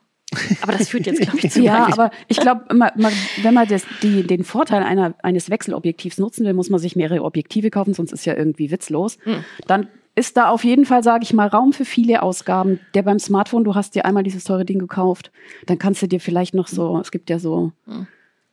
Aber 0.61 0.72
das 0.72 0.90
führt 0.90 1.06
jetzt, 1.06 1.22
glaube 1.22 1.38
ich, 1.38 1.50
zu 1.50 1.62
Ja, 1.62 1.87
aber 1.90 2.11
ich 2.28 2.38
glaube, 2.38 2.66
wenn 2.68 3.54
man 3.54 3.68
das, 3.68 3.87
die, 4.02 4.26
den 4.26 4.44
Vorteil 4.44 4.82
einer, 4.82 5.14
eines 5.22 5.48
Wechselobjektivs 5.48 6.18
nutzen 6.18 6.44
will, 6.44 6.52
muss 6.52 6.70
man 6.70 6.80
sich 6.80 6.96
mehrere 6.96 7.22
Objektive 7.24 7.70
kaufen, 7.70 7.94
sonst 7.94 8.12
ist 8.12 8.26
ja 8.26 8.34
irgendwie 8.34 8.70
witzlos. 8.70 9.18
Hm. 9.24 9.44
Dann 9.66 9.88
ist 10.14 10.37
da 10.37 10.48
auf 10.48 10.64
jeden 10.64 10.84
Fall, 10.84 11.02
sage 11.02 11.22
ich 11.22 11.32
mal, 11.32 11.46
Raum 11.46 11.72
für 11.72 11.84
viele 11.84 12.22
Ausgaben. 12.22 12.80
Der 12.94 13.02
beim 13.02 13.18
Smartphone, 13.18 13.64
du 13.64 13.74
hast 13.74 13.94
dir 13.94 14.04
einmal 14.04 14.24
dieses 14.24 14.44
teure 14.44 14.64
Ding 14.64 14.78
gekauft, 14.78 15.30
dann 15.66 15.78
kannst 15.78 16.02
du 16.02 16.08
dir 16.08 16.20
vielleicht 16.20 16.54
noch 16.54 16.66
so, 16.66 16.98
es 16.98 17.11
gibt 17.11 17.30
ja 17.30 17.38
so 17.38 17.72
Ey, 17.87 18.06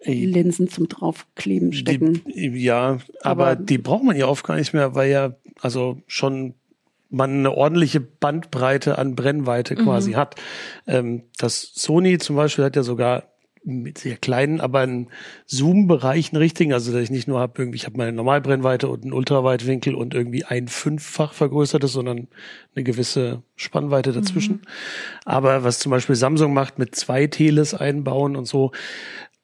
Linsen 0.05 0.69
zum 0.69 0.87
draufkleben 0.87 1.73
stecken. 1.73 2.21
Die, 2.25 2.47
ja, 2.47 2.99
aber, 3.21 3.47
Aber- 3.47 3.55
die 3.55 3.77
braucht 3.77 4.03
man 4.03 4.15
ja 4.15 4.27
oft 4.27 4.45
gar 4.45 4.55
nicht 4.55 4.73
mehr, 4.73 4.95
weil 4.95 5.09
ja 5.11 5.35
also 5.61 6.01
schon 6.07 6.53
man 7.09 7.31
eine 7.31 7.51
ordentliche 7.55 8.01
Bandbreite 8.01 8.97
an 8.97 9.15
Brennweite 9.15 9.75
quasi 9.75 10.13
hat. 10.13 10.35
Ähm, 10.87 11.23
das 11.37 11.71
Sony 11.75 12.17
zum 12.17 12.35
Beispiel 12.35 12.65
hat 12.65 12.75
ja 12.75 12.83
sogar 12.83 13.23
mit 13.63 13.97
sehr 13.97 14.17
kleinen, 14.17 14.61
aber 14.61 14.81
einen 14.81 15.07
Zoom-Bereich 15.47 16.31
einen 16.31 16.41
richtigen, 16.41 16.71
also 16.73 16.91
dass 16.91 17.01
ich 17.01 17.09
nicht 17.09 17.27
nur 17.27 17.39
habe, 17.39 17.53
irgendwie, 17.57 17.77
ich 17.77 17.85
habe 17.85 17.97
meine 17.97 18.11
Normalbrennweite 18.11 18.87
und 18.87 19.03
einen 19.03 19.13
Ultraweitwinkel 19.13 19.95
und 19.95 20.13
irgendwie 20.13 20.43
ein 20.43 20.67
fünffach 20.67 21.33
vergrößertes, 21.33 21.91
sondern 21.91 22.27
eine 22.75 22.83
gewisse 22.83 23.41
Spannweite 23.55 24.11
dazwischen. 24.11 24.61
Aber 25.25 25.63
was 25.63 25.79
zum 25.79 25.89
Beispiel 25.91 26.15
Samsung 26.15 26.53
macht 26.53 26.77
mit 26.77 26.95
zwei 26.95 27.25
Teles 27.27 27.73
einbauen 27.73 28.35
und 28.35 28.45
so. 28.45 28.71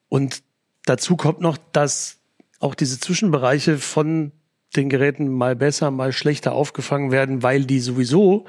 Und 0.08 0.42
dazu 0.86 1.16
kommt 1.16 1.40
noch, 1.40 1.58
dass 1.72 2.18
auch 2.60 2.74
diese 2.74 3.00
Zwischenbereiche 3.00 3.78
von 3.78 4.32
den 4.76 4.88
Geräten 4.88 5.28
mal 5.28 5.56
besser, 5.56 5.90
mal 5.90 6.12
schlechter 6.12 6.52
aufgefangen 6.52 7.12
werden, 7.12 7.42
weil 7.42 7.64
die 7.64 7.80
sowieso 7.80 8.46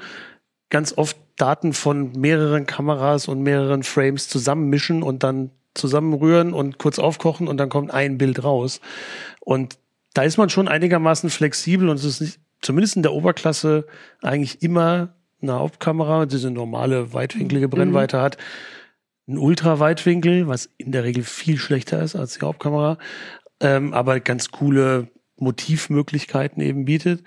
ganz 0.70 0.96
oft 0.96 1.16
Daten 1.36 1.72
von 1.72 2.12
mehreren 2.12 2.66
Kameras 2.66 3.28
und 3.28 3.42
mehreren 3.42 3.82
Frames 3.82 4.28
zusammenmischen 4.28 5.02
und 5.02 5.22
dann 5.22 5.50
zusammenrühren 5.74 6.52
und 6.52 6.78
kurz 6.78 6.98
aufkochen 6.98 7.48
und 7.48 7.56
dann 7.56 7.68
kommt 7.68 7.92
ein 7.92 8.18
Bild 8.18 8.44
raus. 8.44 8.80
Und 9.40 9.76
da 10.14 10.22
ist 10.22 10.38
man 10.38 10.48
schon 10.48 10.68
einigermaßen 10.68 11.30
flexibel 11.30 11.88
und 11.88 11.96
es 11.96 12.04
ist 12.04 12.20
nicht, 12.20 12.38
zumindest 12.62 12.96
in 12.96 13.02
der 13.02 13.12
Oberklasse 13.12 13.86
eigentlich 14.22 14.62
immer 14.62 15.14
eine 15.42 15.54
Hauptkamera, 15.54 16.26
diese 16.26 16.50
normale 16.50 17.12
weitwinklige 17.12 17.68
Brennweite 17.68 18.20
hat, 18.20 18.38
ein 19.26 19.38
Ultraweitwinkel, 19.38 20.48
was 20.48 20.68
in 20.76 20.92
der 20.92 21.04
Regel 21.04 21.22
viel 21.22 21.58
schlechter 21.58 22.02
ist 22.02 22.16
als 22.16 22.34
die 22.38 22.44
Hauptkamera, 22.44 22.98
ähm, 23.60 23.92
aber 23.94 24.20
ganz 24.20 24.50
coole 24.50 25.08
Motivmöglichkeiten 25.36 26.62
eben 26.62 26.84
bietet. 26.84 27.24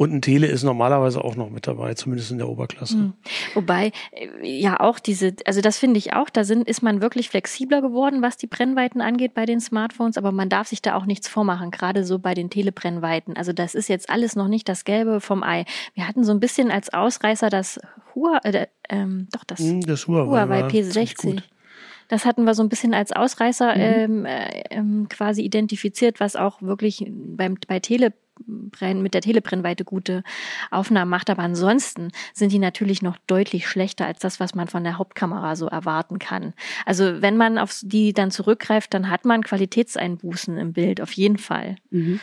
Und 0.00 0.14
ein 0.14 0.22
Tele 0.22 0.46
ist 0.46 0.62
normalerweise 0.62 1.22
auch 1.22 1.36
noch 1.36 1.50
mit 1.50 1.66
dabei, 1.66 1.92
zumindest 1.92 2.30
in 2.30 2.38
der 2.38 2.48
Oberklasse. 2.48 2.96
Mhm. 2.96 3.12
Wobei, 3.52 3.92
äh, 4.12 4.28
ja 4.58 4.80
auch 4.80 4.98
diese, 4.98 5.34
also 5.44 5.60
das 5.60 5.76
finde 5.76 5.98
ich 5.98 6.14
auch, 6.14 6.30
da 6.30 6.42
sind, 6.42 6.66
ist 6.66 6.80
man 6.82 7.02
wirklich 7.02 7.28
flexibler 7.28 7.82
geworden, 7.82 8.22
was 8.22 8.38
die 8.38 8.46
Brennweiten 8.46 9.02
angeht 9.02 9.34
bei 9.34 9.44
den 9.44 9.60
Smartphones, 9.60 10.16
aber 10.16 10.32
man 10.32 10.48
darf 10.48 10.68
sich 10.68 10.80
da 10.80 10.94
auch 10.94 11.04
nichts 11.04 11.28
vormachen, 11.28 11.70
gerade 11.70 12.04
so 12.04 12.18
bei 12.18 12.32
den 12.32 12.48
Telebrennweiten. 12.48 13.36
Also 13.36 13.52
das 13.52 13.74
ist 13.74 13.90
jetzt 13.90 14.08
alles 14.08 14.36
noch 14.36 14.48
nicht 14.48 14.70
das 14.70 14.84
Gelbe 14.86 15.20
vom 15.20 15.42
Ei. 15.42 15.66
Wir 15.92 16.08
hatten 16.08 16.24
so 16.24 16.32
ein 16.32 16.40
bisschen 16.40 16.70
als 16.70 16.90
Ausreißer 16.94 17.50
das 17.50 17.78
Huawei, 18.14 18.38
äh, 18.48 18.66
ähm, 18.88 19.28
doch 19.32 19.44
das, 19.44 19.58
Hm, 19.58 19.82
Das 19.82 20.08
Huawei, 20.08 20.30
Huawei 20.30 20.62
war 20.62 20.70
ziemlich 20.70 21.12
P60. 21.12 21.22
gut. 21.34 21.42
Das 22.08 22.24
hatten 22.24 22.44
wir 22.44 22.54
so 22.54 22.62
ein 22.62 22.70
bisschen 22.70 22.94
als 22.94 23.12
Ausreißer 23.12 23.74
Mhm. 23.76 23.80
ähm, 23.82 24.24
äh, 24.24 24.62
ähm, 24.70 25.06
quasi 25.10 25.42
identifiziert, 25.42 26.20
was 26.20 26.36
auch 26.36 26.62
wirklich 26.62 27.04
beim, 27.14 27.56
bei 27.68 27.80
Telebrenn, 27.80 28.18
mit 28.46 29.14
der 29.14 29.20
Telebrennweite 29.20 29.84
gute 29.84 30.22
Aufnahmen 30.70 31.10
macht. 31.10 31.30
Aber 31.30 31.42
ansonsten 31.42 32.10
sind 32.32 32.52
die 32.52 32.58
natürlich 32.58 33.02
noch 33.02 33.18
deutlich 33.26 33.68
schlechter 33.68 34.06
als 34.06 34.20
das, 34.20 34.40
was 34.40 34.54
man 34.54 34.68
von 34.68 34.84
der 34.84 34.98
Hauptkamera 34.98 35.56
so 35.56 35.66
erwarten 35.66 36.18
kann. 36.18 36.54
Also 36.86 37.22
wenn 37.22 37.36
man 37.36 37.58
auf 37.58 37.80
die 37.82 38.12
dann 38.12 38.30
zurückgreift, 38.30 38.94
dann 38.94 39.10
hat 39.10 39.24
man 39.24 39.42
Qualitätseinbußen 39.42 40.56
im 40.58 40.72
Bild, 40.72 41.00
auf 41.00 41.12
jeden 41.12 41.38
Fall. 41.38 41.76
Mhm. 41.90 42.20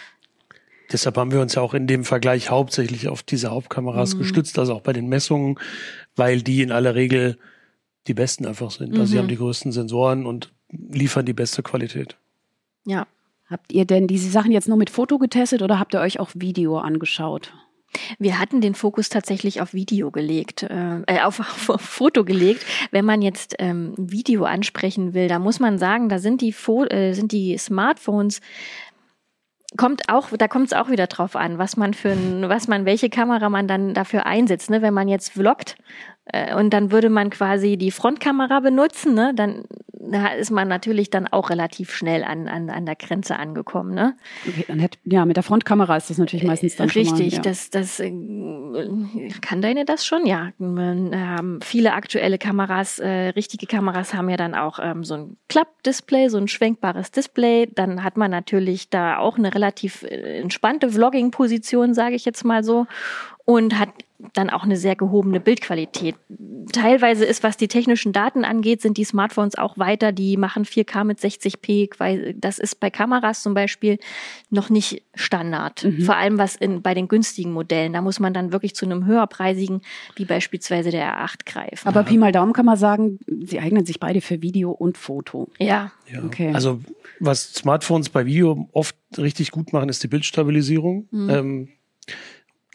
Deshalb 0.92 1.18
haben 1.18 1.32
wir 1.32 1.42
uns 1.42 1.56
ja 1.56 1.62
auch 1.62 1.74
in 1.74 1.86
dem 1.86 2.06
Vergleich 2.06 2.50
hauptsächlich 2.50 3.10
auf 3.10 3.22
diese 3.22 3.52
Hauptkameras 3.52 4.14
Mhm. 4.16 4.20
gestützt, 4.20 4.58
also 4.58 4.74
auch 4.74 4.82
bei 4.82 4.94
den 4.94 5.08
Messungen, 5.08 5.60
weil 6.16 6.42
die 6.42 6.62
in 6.62 6.72
aller 6.72 6.96
Regel 6.96 7.38
die 8.08 8.14
besten 8.14 8.46
einfach 8.46 8.72
sind. 8.72 8.94
Also 8.94 9.08
sie 9.08 9.16
Mhm. 9.16 9.20
haben 9.20 9.28
die 9.28 9.36
größten 9.36 9.74
Sensoren 9.74 10.26
und 10.26 10.54
liefern 10.70 11.26
die 11.26 11.34
beste 11.34 11.62
Qualität. 11.62 12.16
Ja. 12.86 13.06
Habt 13.50 13.72
ihr 13.72 13.86
denn 13.86 14.08
diese 14.08 14.30
Sachen 14.30 14.52
jetzt 14.52 14.68
nur 14.68 14.78
mit 14.78 14.90
Foto 14.90 15.18
getestet 15.18 15.62
oder 15.62 15.80
habt 15.80 15.94
ihr 15.94 16.02
euch 16.02 16.20
auch 16.20 16.32
Video 16.34 16.78
angeschaut? 16.78 17.54
Wir 18.20 18.40
hatten 18.40 18.60
den 18.60 18.76
Fokus 18.76 19.08
tatsächlich 19.10 19.62
auf 19.62 19.74
Video 19.74 20.12
gelegt, 20.12 20.64
äh, 20.64 21.02
äh, 21.08 21.22
auf, 21.22 21.40
auf 21.70 21.82
Foto 21.82 22.26
gelegt. 22.26 22.66
Wenn 22.92 23.06
man 23.06 23.22
jetzt 23.22 23.56
ähm, 23.60 23.94
Video 23.98 24.44
ansprechen 24.44 25.14
will, 25.14 25.28
da 25.30 25.40
muss 25.40 25.60
man 25.60 25.78
sagen, 25.78 26.10
da 26.10 26.20
sind 26.20 26.42
die, 26.42 26.52
Fo 26.52 26.84
äh, 26.86 27.14
sind 27.14 27.32
die 27.32 27.58
Smartphones 27.58 28.42
kommt 29.76 30.10
auch, 30.10 30.30
da 30.38 30.48
kommt 30.48 30.68
es 30.68 30.74
auch 30.74 30.90
wieder 30.90 31.08
drauf 31.08 31.36
an, 31.36 31.58
was 31.58 31.76
man 31.76 31.94
für 31.94 32.16
was 32.48 32.68
man, 32.70 32.86
welche 32.86 33.10
Kamera 33.10 33.50
man 33.50 33.68
dann 33.68 33.94
dafür 33.94 34.26
einsetzt. 34.26 34.70
Ne? 34.70 34.82
Wenn 34.82 34.94
man 34.94 35.10
jetzt 35.10 35.34
vloggt 35.34 35.76
und 36.56 36.72
dann 36.72 36.92
würde 36.92 37.10
man 37.10 37.30
quasi 37.30 37.78
die 37.78 37.92
Frontkamera 37.92 38.60
benutzen, 38.60 39.14
ne? 39.14 39.34
dann 39.36 39.64
da 40.12 40.28
ist 40.28 40.52
man 40.52 40.68
natürlich 40.68 41.10
dann 41.10 41.28
auch 41.28 41.50
relativ 41.50 41.94
schnell 41.94 42.24
an, 42.24 42.48
an, 42.48 42.70
an 42.70 42.86
der 42.86 42.96
Grenze 42.96 43.38
angekommen. 43.38 43.94
Ne? 43.94 44.16
Okay, 44.48 44.66
dann 44.68 44.80
hätte, 44.80 44.98
ja, 45.06 45.26
mit 45.26 45.38
der 45.38 45.44
Frontkamera 45.44 45.98
ist 45.98 46.10
das 46.10 46.18
natürlich 46.18 46.46
meistens 46.46 46.76
dann 46.76 46.90
Richtig, 46.90 47.10
schon 47.10 47.18
mal, 47.18 47.30
ja. 47.30 47.42
das, 47.42 47.70
das 47.70 48.00
äh, 48.00 48.12
kann 49.42 49.62
deine 49.62 49.86
das 49.86 50.06
schon, 50.06 50.26
ja. 50.26 50.52
Ähm, 50.60 51.60
viele 51.62 51.94
aktuelle 51.94 52.38
Kameras, 52.38 53.00
äh, 53.00 53.30
richtige 53.30 53.66
Kameras 53.66 54.14
haben 54.14 54.30
ja 54.30 54.38
dann 54.38 54.56
auch 54.56 54.80
ähm, 54.82 55.04
so 55.04 55.16
ein 55.16 55.38
Klappdisplay, 55.50 56.30
so 56.30 56.38
ein 56.38 56.48
schwenkbares 56.48 57.12
Display. 57.12 57.68
Dann 57.74 58.04
hat 58.04 58.18
man 58.18 58.32
natürlich 58.32 58.90
da 58.90 59.18
auch 59.18 59.38
eine 59.38 59.54
relativ 59.54 60.04
äh, 60.04 60.40
entspannte 60.40 60.90
Vlogging-Position, 60.90 61.94
sage 61.94 62.16
ich 62.16 62.26
jetzt 62.26 62.46
mal 62.46 62.64
so. 62.64 62.88
Und 63.50 63.80
hat 63.80 63.90
dann 64.34 64.50
auch 64.50 64.64
eine 64.64 64.76
sehr 64.76 64.98
gehobene 64.98 65.40
Bildqualität. 65.40 66.16
Teilweise 66.74 67.24
ist, 67.24 67.44
was 67.44 67.56
die 67.56 67.70
technischen 67.70 68.12
Daten 68.12 68.44
angeht, 68.44 68.82
sind 68.82 68.98
die 68.98 69.06
Smartphones 69.06 69.58
auch 69.58 69.78
weiter. 69.78 70.12
Die 70.12 70.36
machen 70.36 70.66
4K 70.66 71.06
mit 71.06 71.20
60p. 71.20 71.92
weil 71.98 72.34
Das 72.34 72.60
ist 72.60 72.82
bei 72.82 72.90
Kameras 72.90 73.44
zum 73.44 73.54
Beispiel 73.54 74.00
noch 74.50 74.70
nicht 74.70 75.04
Standard. 75.14 75.86
Mhm. 75.86 76.02
Vor 76.02 76.18
allem 76.18 76.38
was 76.38 76.58
in, 76.58 76.82
bei 76.82 76.94
den 76.94 77.08
günstigen 77.08 77.54
Modellen. 77.54 77.94
Da 77.94 78.02
muss 78.02 78.20
man 78.20 78.34
dann 78.34 78.52
wirklich 78.52 78.76
zu 78.76 78.86
einem 78.86 79.06
höherpreisigen, 79.06 79.80
wie 80.18 80.26
beispielsweise 80.26 80.92
der 80.92 81.14
R8 81.14 81.46
greifen. 81.46 81.88
Aber 81.88 82.04
Pi 82.04 82.18
mal 82.18 82.34
Daumen 82.34 82.52
kann 82.52 82.66
man 82.66 82.78
sagen, 82.78 83.20
sie 83.46 83.62
eignen 83.62 83.86
sich 83.86 84.02
beide 84.02 84.20
für 84.20 84.42
Video 84.42 84.72
und 84.72 84.98
Foto. 84.98 85.48
ja, 85.58 85.94
Ja. 86.12 86.24
Okay. 86.26 86.52
Also 86.54 86.82
was 87.22 87.54
Smartphones 87.54 88.10
bei 88.10 88.26
Video 88.26 88.68
oft 88.74 88.96
richtig 89.18 89.52
gut 89.52 89.72
machen, 89.72 89.88
ist 89.88 90.04
die 90.04 90.10
Bildstabilisierung. 90.10 91.08
Mhm. 91.12 91.30
Ähm, 91.30 91.70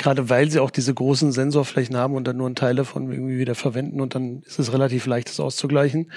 Gerade 0.03 0.29
weil 0.29 0.51
sie 0.51 0.59
auch 0.59 0.71
diese 0.71 0.93
großen 0.93 1.31
Sensorflächen 1.31 1.97
haben 1.97 2.15
und 2.15 2.27
dann 2.27 2.37
nur 2.37 2.47
einen 2.47 2.57
Teil 2.57 2.75
davon 2.75 3.11
irgendwie 3.13 3.39
wieder 3.39 3.55
verwenden 3.55 4.01
und 4.01 4.17
dann 4.17 4.43
ist 4.45 4.59
es 4.59 4.73
relativ 4.73 5.07
leicht, 5.07 5.29
das 5.29 5.39
auszugleichen. 5.39 6.11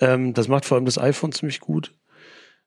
Ähm, 0.00 0.32
das 0.32 0.48
macht 0.48 0.64
vor 0.64 0.76
allem 0.76 0.86
das 0.86 0.98
iPhone 0.98 1.32
ziemlich 1.32 1.60
gut. 1.60 1.92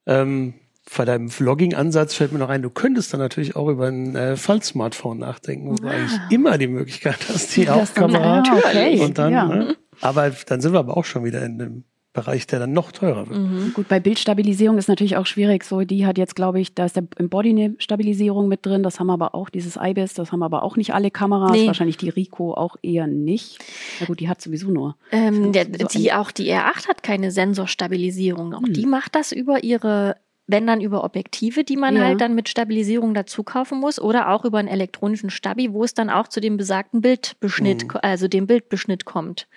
Ähm, 0.05 0.53
bei 0.95 1.05
deinem 1.05 1.29
Vlogging-Ansatz 1.29 2.13
fällt 2.13 2.31
mir 2.31 2.39
noch 2.39 2.49
ein, 2.49 2.61
du 2.61 2.69
könntest 2.69 3.11
dann 3.13 3.19
natürlich 3.19 3.55
auch 3.55 3.67
über 3.67 3.87
ein 3.87 4.15
äh, 4.15 4.35
Fall-Smartphone 4.37 5.17
nachdenken, 5.19 5.71
wo 5.71 5.75
du 5.75 5.87
eigentlich 5.87 6.19
immer 6.29 6.57
die 6.57 6.67
Möglichkeit 6.67 7.17
hast, 7.29 7.55
die 7.55 7.67
Hauptkamera 7.67 8.43
Ah, 8.43 9.03
und 9.03 9.17
dann, 9.17 9.33
Ja. 9.33 9.45
ne? 9.47 9.75
aber 10.01 10.31
dann 10.47 10.61
sind 10.61 10.73
wir 10.73 10.79
aber 10.79 10.97
auch 10.97 11.05
schon 11.05 11.23
wieder 11.23 11.43
in 11.43 11.57
dem 11.59 11.83
Bereich, 12.21 12.47
der 12.47 12.59
dann 12.59 12.73
noch 12.73 12.91
teurer 12.91 13.27
wird. 13.29 13.39
Mhm. 13.39 13.71
Gut, 13.73 13.87
bei 13.87 13.99
Bildstabilisierung 13.99 14.77
ist 14.77 14.87
natürlich 14.89 15.17
auch 15.17 15.25
schwierig. 15.25 15.63
So, 15.63 15.81
die 15.81 16.05
hat 16.05 16.17
jetzt, 16.17 16.35
glaube 16.35 16.59
ich, 16.59 16.73
da 16.75 16.85
ist 16.85 16.95
der 16.95 17.03
im 17.17 17.29
Body 17.29 17.49
eine 17.49 17.75
Stabilisierung 17.77 18.47
mit 18.47 18.65
drin. 18.65 18.83
Das 18.83 18.99
haben 18.99 19.09
aber 19.09 19.35
auch 19.35 19.49
dieses 19.49 19.77
IBIS, 19.81 20.13
das 20.13 20.31
haben 20.31 20.43
aber 20.43 20.63
auch 20.63 20.75
nicht 20.77 20.93
alle 20.93 21.11
Kameras. 21.11 21.51
Nee. 21.51 21.67
Wahrscheinlich 21.67 21.97
die 21.97 22.09
Rico 22.09 22.53
auch 22.53 22.75
eher 22.81 23.07
nicht. 23.07 23.59
Na 23.99 24.05
gut, 24.07 24.19
die 24.19 24.29
hat 24.29 24.41
sowieso 24.41 24.69
nur. 24.69 24.95
Ähm, 25.11 25.51
der, 25.51 25.65
So 25.65 25.87
die, 25.87 26.11
auch 26.13 26.31
die 26.31 26.51
R8 26.53 26.87
hat 26.87 27.03
keine 27.03 27.31
Sensorstabilisierung. 27.31 28.53
Auch 28.53 28.61
Hm. 28.63 28.73
die 28.73 28.85
macht 28.85 29.15
das 29.15 29.31
über 29.31 29.63
ihre, 29.63 30.15
wenn 30.47 30.65
dann 30.67 30.81
über 30.81 31.03
Objektive, 31.03 31.63
die 31.63 31.77
man 31.77 31.95
Ja. 31.95 32.03
halt 32.05 32.21
dann 32.21 32.35
mit 32.35 32.49
Stabilisierung 32.49 33.13
dazu 33.13 33.43
kaufen 33.43 33.79
muss, 33.79 33.99
oder 34.01 34.29
auch 34.29 34.45
über 34.45 34.57
einen 34.57 34.67
elektronischen 34.67 35.29
Stabi, 35.29 35.71
wo 35.73 35.83
es 35.83 35.93
dann 35.93 36.09
auch 36.09 36.27
zu 36.27 36.39
dem 36.41 36.57
besagten 36.57 37.01
Bildbeschnitt, 37.01 37.83
Mhm. 37.83 37.99
also 38.01 38.27
dem 38.27 38.47
Bildbeschnitt 38.47 39.05
kommt. 39.05 39.47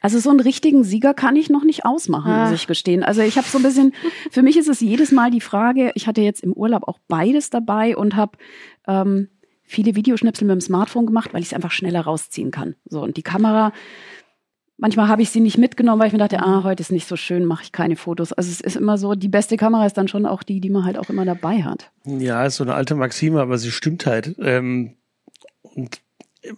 Also 0.00 0.18
so 0.18 0.30
einen 0.30 0.40
richtigen 0.40 0.84
Sieger 0.84 1.14
kann 1.14 1.36
ich 1.36 1.50
noch 1.50 1.64
nicht 1.64 1.84
ausmachen, 1.84 2.30
Ah. 2.32 2.44
muss 2.44 2.54
ich 2.60 2.66
gestehen. 2.66 3.02
Also 3.02 3.22
ich 3.22 3.36
habe 3.36 3.46
so 3.48 3.58
ein 3.58 3.62
bisschen, 3.64 3.92
für 4.30 4.42
mich 4.42 4.56
ist 4.56 4.68
es 4.68 4.80
jedes 4.80 5.12
Mal 5.12 5.30
die 5.30 5.40
Frage, 5.40 5.92
ich 5.94 6.06
hatte 6.06 6.20
jetzt 6.20 6.42
im 6.42 6.52
Urlaub 6.52 6.86
auch 6.86 6.98
beides 7.08 7.50
dabei 7.50 7.96
und 7.96 8.16
habe 8.16 8.38
ähm, 8.86 9.28
viele 9.64 9.94
Videoschnipsel 9.96 10.46
mit 10.46 10.54
dem 10.54 10.60
Smartphone 10.60 11.06
gemacht, 11.06 11.34
weil 11.34 11.40
ich 11.42 11.48
es 11.48 11.52
einfach 11.54 11.72
schneller 11.72 12.00
rausziehen 12.00 12.50
kann. 12.50 12.74
So 12.88 13.02
und 13.02 13.16
die 13.16 13.22
Kamera, 13.22 13.72
manchmal 14.78 15.08
habe 15.08 15.20
ich 15.22 15.30
sie 15.30 15.40
nicht 15.40 15.58
mitgenommen, 15.58 16.00
weil 16.00 16.06
ich 16.06 16.12
mir 16.12 16.18
dachte, 16.20 16.40
ah, 16.40 16.62
heute 16.62 16.80
ist 16.80 16.92
nicht 16.92 17.06
so 17.08 17.16
schön, 17.16 17.44
mache 17.44 17.64
ich 17.64 17.72
keine 17.72 17.96
Fotos. 17.96 18.32
Also 18.32 18.50
es 18.50 18.60
ist 18.60 18.76
immer 18.76 18.96
so, 18.96 19.14
die 19.14 19.28
beste 19.28 19.56
Kamera 19.56 19.84
ist 19.84 19.98
dann 19.98 20.08
schon 20.08 20.24
auch 20.24 20.42
die, 20.42 20.60
die 20.60 20.70
man 20.70 20.84
halt 20.84 20.96
auch 20.98 21.10
immer 21.10 21.24
dabei 21.24 21.62
hat. 21.64 21.90
Ja, 22.04 22.46
ist 22.46 22.56
so 22.56 22.64
eine 22.64 22.74
alte 22.74 22.94
Maxime, 22.94 23.40
aber 23.40 23.58
sie 23.58 23.70
stimmt 23.72 24.06
halt. 24.06 24.36
Ähm, 24.38 24.94
und 25.62 26.00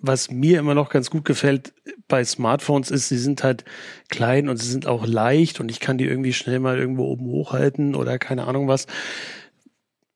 was 0.00 0.30
mir 0.30 0.58
immer 0.58 0.74
noch 0.74 0.90
ganz 0.90 1.10
gut 1.10 1.24
gefällt 1.24 1.72
bei 2.08 2.24
Smartphones 2.24 2.90
ist, 2.90 3.08
sie 3.08 3.18
sind 3.18 3.42
halt 3.42 3.64
klein 4.08 4.48
und 4.48 4.56
sie 4.56 4.68
sind 4.68 4.86
auch 4.86 5.06
leicht 5.06 5.60
und 5.60 5.70
ich 5.70 5.80
kann 5.80 5.98
die 5.98 6.06
irgendwie 6.06 6.32
schnell 6.32 6.60
mal 6.60 6.78
irgendwo 6.78 7.04
oben 7.04 7.26
hochhalten 7.26 7.94
oder 7.94 8.18
keine 8.18 8.46
Ahnung 8.46 8.68
was. 8.68 8.86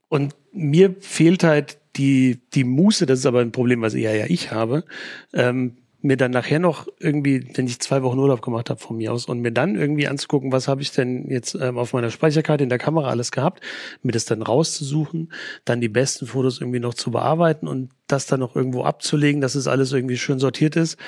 Und 0.09 0.35
mir 0.53 0.94
fehlt 1.00 1.44
halt 1.44 1.79
die, 1.96 2.40
die 2.55 2.64
Muße, 2.64 3.07
das 3.07 3.20
ist 3.20 3.27
aber 3.27 3.40
ein 3.40 3.53
Problem, 3.53 3.83
was 3.83 3.94
eher 3.94 4.14
ja 4.16 4.27
ich 4.29 4.50
habe, 4.50 4.85
ähm, 5.33 5.77
mir 6.04 6.18
dann 6.18 6.32
nachher 6.32 6.58
noch 6.58 6.86
irgendwie, 7.00 7.48
wenn 7.54 7.66
ich 7.66 7.80
zwei 7.80 8.02
Wochen 8.02 8.18
Urlaub 8.18 8.42
gemacht 8.42 8.68
habe 8.68 8.78
von 8.78 8.98
mir 8.98 9.10
aus 9.10 9.24
und 9.24 9.40
mir 9.40 9.52
dann 9.52 9.74
irgendwie 9.74 10.06
anzugucken, 10.06 10.52
was 10.52 10.68
habe 10.68 10.82
ich 10.82 10.92
denn 10.92 11.30
jetzt 11.30 11.54
ähm, 11.54 11.78
auf 11.78 11.94
meiner 11.94 12.10
Speicherkarte 12.10 12.62
in 12.62 12.68
der 12.68 12.78
Kamera 12.78 13.08
alles 13.08 13.32
gehabt, 13.32 13.62
mir 14.02 14.12
das 14.12 14.26
dann 14.26 14.42
rauszusuchen, 14.42 15.32
dann 15.64 15.80
die 15.80 15.88
besten 15.88 16.26
Fotos 16.26 16.60
irgendwie 16.60 16.78
noch 16.78 16.92
zu 16.92 17.10
bearbeiten 17.10 17.66
und 17.66 17.90
das 18.06 18.26
dann 18.26 18.40
noch 18.40 18.54
irgendwo 18.54 18.84
abzulegen, 18.84 19.40
dass 19.40 19.54
es 19.54 19.66
alles 19.66 19.92
irgendwie 19.92 20.18
schön 20.18 20.38
sortiert 20.38 20.76
ist. 20.76 20.98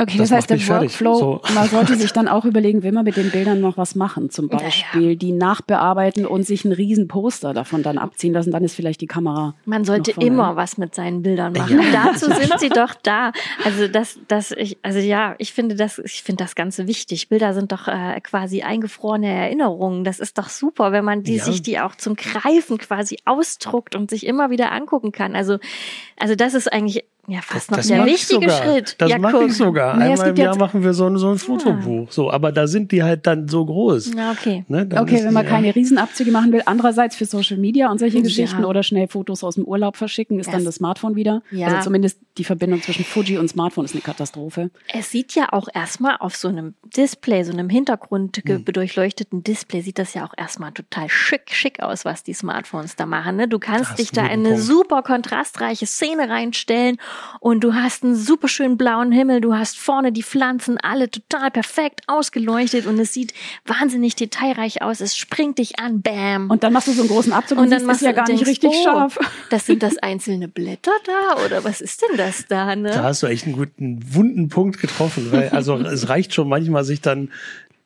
Okay, 0.00 0.16
Das 0.16 0.30
das, 0.30 0.48
heißt, 0.48 0.50
der. 0.50 0.68
Workflow, 0.68 1.14
So. 1.18 1.40
man 1.54 1.68
sollte 1.68 1.94
sich 1.94 2.10
dann 2.12 2.26
auch 2.26 2.44
überlegen, 2.46 2.82
will 2.82 2.92
man 2.92 3.04
mit 3.04 3.16
den 3.16 3.30
Bildern 3.30 3.60
noch 3.60 3.76
was 3.76 3.94
machen, 3.94 4.30
zum 4.30 4.48
Ja, 4.48 4.56
ja. 4.56 4.64
Beispiel 4.64 5.16
die 5.16 5.32
nachbearbeiten 5.32 6.24
und 6.24 6.44
sich 6.44 6.64
einen 6.64 6.72
riesen 6.72 7.06
Poster 7.06 7.52
davon 7.52 7.82
dann 7.82 7.98
abziehen 7.98 8.32
lassen, 8.32 8.50
dann 8.50 8.64
ist 8.64 8.74
vielleicht 8.74 9.00
die 9.02 9.06
Kamera. 9.06 9.54
Man 9.66 9.84
sollte 9.84 10.12
immer 10.12 10.56
was 10.56 10.78
mit 10.78 10.94
seinen 10.94 11.22
Bildern 11.22 11.52
machen. 11.52 11.80
Dazu 11.92 12.26
sind 12.40 12.58
sie 12.58 12.70
doch 12.70 12.94
da. 12.94 13.32
Also 13.64 13.88
das, 13.88 14.18
das, 14.28 14.52
ich, 14.52 14.78
also 14.82 14.98
ja, 15.00 15.34
ich 15.38 15.52
finde 15.52 15.74
das, 15.74 15.98
ich 15.98 16.22
finde 16.22 16.44
das 16.44 16.54
Ganze 16.54 16.86
wichtig. 16.86 17.28
Bilder 17.28 17.52
sind 17.52 17.70
doch 17.72 17.86
äh, 17.86 18.20
quasi 18.22 18.62
eingefrorene 18.62 19.28
Erinnerungen. 19.28 20.04
Das 20.04 20.18
ist 20.18 20.38
doch 20.38 20.48
super, 20.48 20.92
wenn 20.92 21.04
man 21.04 21.22
die 21.22 21.36
Ja. 21.36 21.44
sich 21.44 21.60
die 21.62 21.78
auch 21.78 21.94
zum 21.94 22.16
Greifen 22.16 22.78
quasi 22.78 23.18
ausdruckt 23.26 23.94
und 23.96 24.08
sich 24.08 24.24
immer 24.26 24.48
wieder 24.50 24.72
angucken 24.72 25.12
kann. 25.12 25.36
Also, 25.36 25.58
also 26.18 26.34
das 26.34 26.54
ist 26.54 26.72
eigentlich 26.72 27.04
Ja, 27.30 27.40
fast 27.42 27.70
Das- 27.70 27.88
noch 27.88 27.96
der 27.96 28.06
wichtige. 28.06 28.50
Schritt. 28.50 28.96
Das 28.98 29.08
ja, 29.08 29.18
mache 29.18 29.38
guck. 29.38 29.46
ich 29.48 29.56
sogar. 29.56 29.94
Einmal 29.94 30.28
im 30.30 30.36
Jahr 30.36 30.56
machen 30.56 30.82
wir 30.82 30.92
so 30.94 31.06
ein, 31.06 31.16
so 31.16 31.30
ein 31.30 31.38
Fotobuch. 31.38 32.10
So, 32.10 32.30
aber 32.30 32.50
da 32.50 32.66
sind 32.66 32.90
die 32.90 33.02
halt 33.04 33.26
dann 33.26 33.46
so 33.46 33.64
groß. 33.64 34.14
Ja, 34.16 34.32
okay. 34.32 34.64
Ne? 34.68 34.88
Okay, 34.98 35.22
wenn 35.24 35.32
man 35.32 35.44
ja. 35.44 35.50
keine 35.50 35.74
Riesenabzüge 35.74 36.32
machen 36.32 36.50
will, 36.52 36.62
andererseits 36.66 37.14
für 37.14 37.24
Social 37.26 37.56
Media 37.56 37.90
und 37.90 37.98
solche 37.98 38.16
Ja. 38.18 38.22
Geschichten 38.24 38.64
oder 38.64 38.82
schnell 38.82 39.06
Fotos 39.06 39.44
aus 39.44 39.54
dem 39.54 39.64
Urlaub 39.64 39.96
verschicken, 39.96 40.40
ist 40.40 40.46
Das- 40.46 40.54
dann 40.56 40.64
das 40.64 40.74
Smartphone 40.76 41.14
wieder. 41.14 41.42
Ja. 41.52 41.68
Also 41.68 41.82
zumindest 41.84 42.18
die 42.36 42.44
Verbindung 42.44 42.82
zwischen 42.82 43.04
Fuji 43.04 43.38
und 43.38 43.48
Smartphone 43.48 43.84
ist 43.84 43.92
eine 43.94 44.02
Katastrophe. 44.02 44.70
Es 44.92 45.10
sieht 45.10 45.34
ja 45.36 45.48
auch 45.52 45.68
erstmal 45.72 46.16
auf 46.18 46.34
so 46.34 46.48
einem 46.48 46.74
Display, 46.96 47.44
so 47.44 47.52
einem 47.52 47.68
Hintergrund 47.68 48.38
Hm. 48.44 48.64
bedurchleuchteten 48.64 49.44
Display, 49.44 49.82
sieht 49.82 49.98
das 49.98 50.14
ja 50.14 50.24
auch 50.24 50.32
erstmal 50.36 50.72
total 50.72 51.08
schick, 51.08 51.50
schick 51.52 51.80
aus, 51.82 52.04
was 52.04 52.24
die 52.24 52.32
Smartphones 52.34 52.96
da 52.96 53.06
machen. 53.06 53.36
Ne? 53.36 53.46
Du 53.46 53.58
kannst 53.60 53.98
dich 53.98 54.10
da 54.10 54.22
in 54.24 54.40
eine 54.40 54.48
Punkt. 54.50 54.62
super 54.64 55.02
kontrastreiche 55.02 55.86
Szene 55.86 56.28
reinstellen 56.28 56.96
und 57.40 57.64
du 57.64 57.74
hast 57.74 58.04
einen 58.04 58.16
super 58.16 58.48
schönen 58.48 58.76
blauen 58.76 59.12
Himmel, 59.12 59.40
du 59.40 59.54
hast 59.54 59.78
vorne 59.78 60.12
die 60.12 60.22
Pflanzen 60.22 60.78
alle 60.78 61.10
total 61.10 61.50
perfekt 61.50 62.02
ausgeleuchtet 62.06 62.86
und 62.86 62.98
es 62.98 63.12
sieht 63.12 63.32
wahnsinnig 63.66 64.14
detailreich 64.16 64.82
aus. 64.82 65.00
Es 65.00 65.16
springt 65.16 65.58
dich 65.58 65.78
an, 65.78 66.02
bam. 66.02 66.50
Und 66.50 66.62
dann 66.62 66.72
machst 66.72 66.88
du 66.88 66.92
so 66.92 67.02
einen 67.02 67.10
großen 67.10 67.32
Abzug 67.32 67.58
und, 67.58 67.64
Und 67.64 67.70
dann 67.70 67.84
machst 67.84 68.02
ist 68.02 68.06
ja 68.06 68.12
du- 68.12 68.16
gar 68.16 68.28
nicht 68.28 68.46
denkst, 68.46 68.50
richtig 68.50 68.70
oh, 68.70 68.84
scharf. 68.84 69.18
Das 69.50 69.66
sind 69.66 69.82
das 69.82 69.98
einzelne 69.98 70.48
Blätter 70.48 70.92
da 71.06 71.44
oder 71.44 71.64
was 71.64 71.80
ist 71.80 72.02
denn 72.02 72.16
das 72.16 72.46
da? 72.48 72.74
Ne? 72.76 72.90
Da 72.90 73.04
hast 73.04 73.22
du 73.22 73.26
echt 73.26 73.46
einen 73.46 73.56
guten, 73.56 74.00
wunden 74.14 74.48
Punkt 74.48 74.80
getroffen. 74.80 75.32
Weil, 75.32 75.48
also 75.50 75.76
es 75.78 76.08
reicht 76.08 76.34
schon 76.34 76.48
manchmal, 76.48 76.84
sich 76.84 77.00
dann 77.00 77.30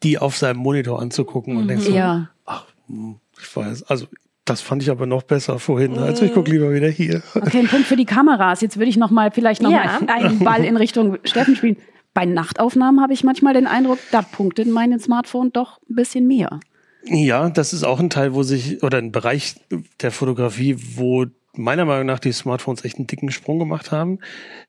die 0.02 0.18
auf 0.18 0.36
seinem 0.36 0.58
Monitor 0.58 1.00
anzugucken 1.00 1.56
und 1.56 1.68
denkst 1.68 1.84
so, 1.86 1.92
Ja. 1.92 2.28
ach, 2.44 2.66
hm, 2.88 3.16
ich 3.40 3.56
weiß, 3.56 3.84
also 3.84 4.06
das 4.44 4.60
fand 4.60 4.82
ich 4.82 4.90
aber 4.90 5.06
noch 5.06 5.22
besser 5.22 5.58
vorhin. 5.58 5.98
Also 5.98 6.24
ich 6.24 6.34
gucke 6.34 6.50
lieber 6.50 6.72
wieder 6.72 6.88
hier. 6.88 7.22
Okay, 7.34 7.58
ein 7.60 7.66
Punkt 7.68 7.86
für 7.86 7.96
die 7.96 8.04
Kameras. 8.04 8.60
Jetzt 8.60 8.76
würde 8.76 8.90
ich 8.90 8.96
noch 8.96 9.10
mal 9.10 9.30
vielleicht 9.30 9.62
noch 9.62 9.70
Ja. 9.70 9.98
mal 10.06 10.08
einen 10.08 10.38
Ball 10.40 10.64
in 10.64 10.76
Richtung 10.76 11.18
Steffen 11.24 11.56
spielen. 11.56 11.76
Bei 12.12 12.26
Nachtaufnahmen 12.26 13.00
habe 13.00 13.12
ich 13.12 13.24
manchmal 13.24 13.54
den 13.54 13.66
Eindruck, 13.66 13.98
da 14.12 14.22
punktet 14.22 14.68
mein 14.68 14.98
Smartphone 15.00 15.52
doch 15.52 15.80
ein 15.90 15.96
bisschen 15.96 16.26
mehr. 16.26 16.60
Ja, 17.06 17.50
das 17.50 17.72
ist 17.72 17.84
auch 17.84 17.98
ein 18.00 18.08
Teil, 18.10 18.34
wo 18.34 18.42
sich, 18.42 18.82
oder 18.82 18.98
ein 18.98 19.12
Bereich 19.12 19.56
der 20.00 20.10
Fotografie, 20.10 20.76
wo 20.96 21.26
meiner 21.54 21.84
Meinung 21.84 22.06
nach 22.06 22.18
die 22.18 22.32
Smartphones 22.32 22.84
echt 22.84 22.96
einen 22.98 23.06
dicken 23.06 23.30
Sprung 23.30 23.58
gemacht 23.58 23.92
haben. 23.92 24.18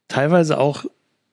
Teilweise 0.07 0.57
auch 0.59 0.85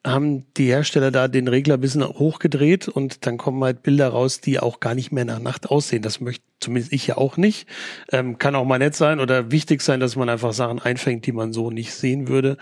haben 0.05 0.53
die 0.55 0.67
Hersteller 0.67 1.13
da 1.13 1.29
den 1.29 1.47
Regler 1.47 1.75
ein 1.75 1.81
bisschen 1.81 2.05
hochgedreht 2.05 2.89
und 2.89 3.25
dann 3.27 3.39
kommen 3.39 3.63
halt 3.63 3.83
Bilder 3.83 4.09
raus, 4.09 4.41
die 4.41 4.59
auch 4.59 4.81
gar 4.81 4.95
nicht 4.95 5.13
mehr 5.13 5.25
nach 5.25 5.39
Nacht 5.39 5.71
aussehen. 5.71 6.03
Das 6.03 6.21
möchte 6.21 6.45
zumindest 6.59 6.93
ich 6.93 7.07
ja 7.07 7.17
auch 7.17 7.37
nicht. 7.37 7.69
Ähm, 8.11 8.39
kann 8.39 8.57
auch 8.57 8.65
mal 8.65 8.79
nett 8.79 8.97
sein 8.97 9.21
oder 9.21 9.53
wichtig 9.53 9.81
sein, 9.81 10.01
dass 10.01 10.17
man 10.17 10.29
einfach 10.29 10.53
Sachen 10.53 10.81
einfängt, 10.81 11.27
die 11.27 11.33
man 11.33 11.53
so 11.53 11.71
nicht 11.71 11.93
sehen 11.93 12.27
würde. 12.29 12.57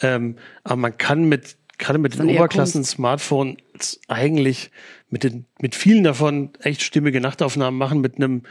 Ähm, 0.00 0.36
aber 0.62 0.76
man 0.76 0.96
kann 0.96 1.28
mit, 1.28 1.56
gerade 1.78 1.98
mit 1.98 2.18
den 2.18 2.28
Oberklassen-Smartphones 2.28 4.00
eigentlich 4.06 4.70
mit 5.08 5.24
den, 5.24 5.46
mit 5.60 5.74
vielen 5.74 6.04
davon 6.04 6.50
echt 6.60 6.82
stimmige 6.82 7.20
Nachtaufnahmen 7.20 7.78
machen 7.78 8.00
mit 8.00 8.16
einem 8.16 8.42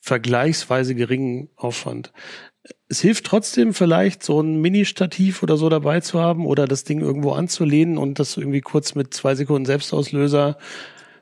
vergleichsweise 0.00 0.94
geringen 0.94 1.48
Aufwand. 1.56 2.12
Es 2.88 3.00
hilft 3.00 3.26
trotzdem 3.26 3.74
vielleicht, 3.74 4.22
so 4.22 4.40
ein 4.40 4.60
Mini-Stativ 4.60 5.42
oder 5.42 5.56
so 5.56 5.68
dabei 5.68 6.00
zu 6.00 6.20
haben 6.20 6.46
oder 6.46 6.66
das 6.66 6.84
Ding 6.84 7.00
irgendwo 7.00 7.32
anzulehnen 7.32 7.98
und 7.98 8.18
das 8.18 8.36
irgendwie 8.36 8.62
kurz 8.62 8.94
mit 8.94 9.12
zwei 9.12 9.34
Sekunden 9.34 9.66
Selbstauslöser 9.66 10.56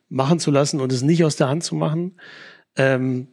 machen 0.08 0.38
zu 0.38 0.52
lassen 0.52 0.80
und 0.80 0.92
es 0.92 1.02
nicht 1.02 1.24
aus 1.24 1.34
der 1.36 1.48
Hand 1.48 1.64
zu 1.64 1.74
machen. 1.74 2.20
Ähm, 2.76 3.26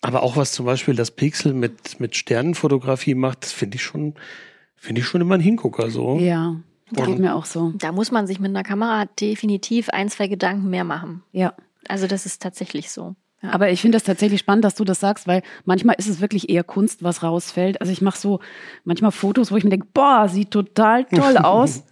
aber 0.00 0.22
auch 0.22 0.36
was 0.36 0.52
zum 0.52 0.66
Beispiel 0.66 0.94
das 0.94 1.10
Pixel 1.12 1.52
mit, 1.52 2.00
mit 2.00 2.16
Sternenfotografie 2.16 3.14
macht, 3.14 3.44
das 3.44 3.52
finde 3.52 3.76
ich 3.76 3.82
schon, 3.84 4.14
finde 4.76 5.02
ich 5.02 5.06
schon 5.06 5.20
immer 5.20 5.34
ein 5.36 5.40
Hingucker 5.40 5.90
so. 5.90 6.18
Ja, 6.18 6.56
geht 6.90 7.06
Und- 7.06 7.20
mir 7.20 7.36
auch 7.36 7.44
so. 7.44 7.72
Da 7.76 7.92
muss 7.92 8.10
man 8.10 8.26
sich 8.26 8.40
mit 8.40 8.48
einer 8.48 8.64
Kamera 8.64 9.04
definitiv 9.20 9.90
ein, 9.90 10.08
zwei 10.08 10.26
Gedanken 10.26 10.70
mehr 10.70 10.84
machen. 10.84 11.22
Ja. 11.32 11.54
Also 11.86 12.06
das 12.06 12.26
ist 12.26 12.42
tatsächlich 12.42 12.90
so. 12.90 13.14
Ja. 13.42 13.50
Aber 13.52 13.70
ich 13.70 13.80
finde 13.80 13.96
das 13.96 14.04
tatsächlich 14.04 14.40
spannend, 14.40 14.64
dass 14.64 14.74
du 14.74 14.84
das 14.84 15.00
sagst, 15.00 15.26
weil 15.26 15.42
manchmal 15.64 15.96
ist 15.98 16.08
es 16.08 16.20
wirklich 16.20 16.50
eher 16.50 16.64
Kunst, 16.64 17.02
was 17.02 17.22
rausfällt. 17.22 17.80
Also 17.80 17.92
ich 17.92 18.02
mache 18.02 18.18
so 18.18 18.40
manchmal 18.84 19.12
Fotos, 19.12 19.50
wo 19.50 19.56
ich 19.56 19.64
mir 19.64 19.70
denke, 19.70 19.88
boah, 19.94 20.28
sieht 20.28 20.50
total 20.50 21.04
toll 21.04 21.36
aus, 21.42 21.84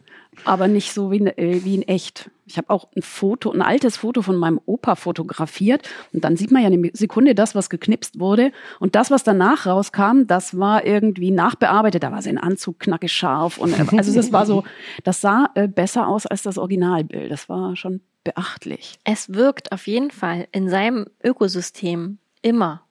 aber 0.45 0.69
nicht 0.69 0.93
so 0.93 1.11
wie 1.11 1.17
in, 1.17 1.27
äh, 1.27 1.61
wie 1.65 1.75
in 1.75 1.83
echt. 1.83 2.31
Ich 2.45 2.57
habe 2.57 2.71
auch 2.71 2.89
ein 2.97 3.03
Foto, 3.03 3.51
ein 3.51 3.63
altes 3.63 3.99
Foto 3.99 4.23
von 4.23 4.37
meinem 4.37 4.61
Opa 4.65 4.95
fotografiert 4.95 5.89
und 6.13 6.25
dann 6.25 6.37
sieht 6.37 6.51
man 6.51 6.63
ja 6.63 6.69
eine 6.69 6.91
Sekunde 6.95 7.35
das, 7.35 7.55
was 7.55 7.69
geknipst 7.69 8.19
wurde 8.21 8.53
und 8.79 8.95
das, 8.95 9.11
was 9.11 9.23
danach 9.23 9.67
rauskam, 9.67 10.27
das 10.27 10.59
war 10.59 10.85
irgendwie 10.87 11.31
nachbearbeitet. 11.31 12.03
Da 12.03 12.13
war 12.13 12.23
sein 12.23 12.39
Anzug 12.39 12.79
knackig 12.79 13.13
scharf 13.13 13.59
und 13.59 13.79
äh, 13.79 13.97
also 13.97 14.15
das 14.15 14.33
war 14.33 14.47
so, 14.47 14.65
das 15.05 15.21
sah 15.21 15.51
äh, 15.55 15.69
besser 15.69 16.09
aus 16.09 16.27
als 16.27 16.43
das 16.43 16.59
Originalbild. 16.59 17.31
Das 17.31 17.49
war 17.49 17.77
schon 17.77 18.01
beachtlich. 18.33 18.99
Es 19.05 19.33
wirkt 19.33 19.73
auf 19.73 19.87
jeden 19.87 20.11
Fall 20.11 20.47
in 20.53 20.69
seinem 20.69 21.07
Ökosystem 21.25 22.19
immer 22.43 22.83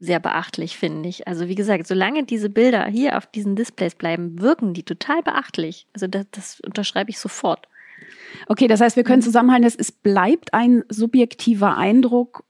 sehr 0.00 0.20
beachtlich, 0.20 0.76
finde 0.78 1.08
ich. 1.08 1.26
Also 1.26 1.48
wie 1.48 1.54
gesagt, 1.56 1.86
solange 1.86 2.24
diese 2.24 2.50
Bilder 2.50 2.84
hier 2.86 3.16
auf 3.16 3.26
diesen 3.26 3.56
Displays 3.56 3.94
bleiben, 3.96 4.40
wirken 4.40 4.74
die 4.74 4.84
total 4.84 5.22
beachtlich. 5.22 5.86
Also 5.92 6.06
das, 6.06 6.26
das 6.30 6.60
unterschreibe 6.60 7.10
ich 7.10 7.18
sofort. 7.18 7.66
Okay, 8.46 8.68
das 8.68 8.80
heißt, 8.80 8.94
wir 8.96 9.02
können 9.02 9.22
zusammenhalten, 9.22 9.66
es, 9.66 9.74
es 9.74 9.90
bleibt 9.90 10.54
ein 10.54 10.84
subjektiver 10.88 11.76
Eindruck 11.76 12.44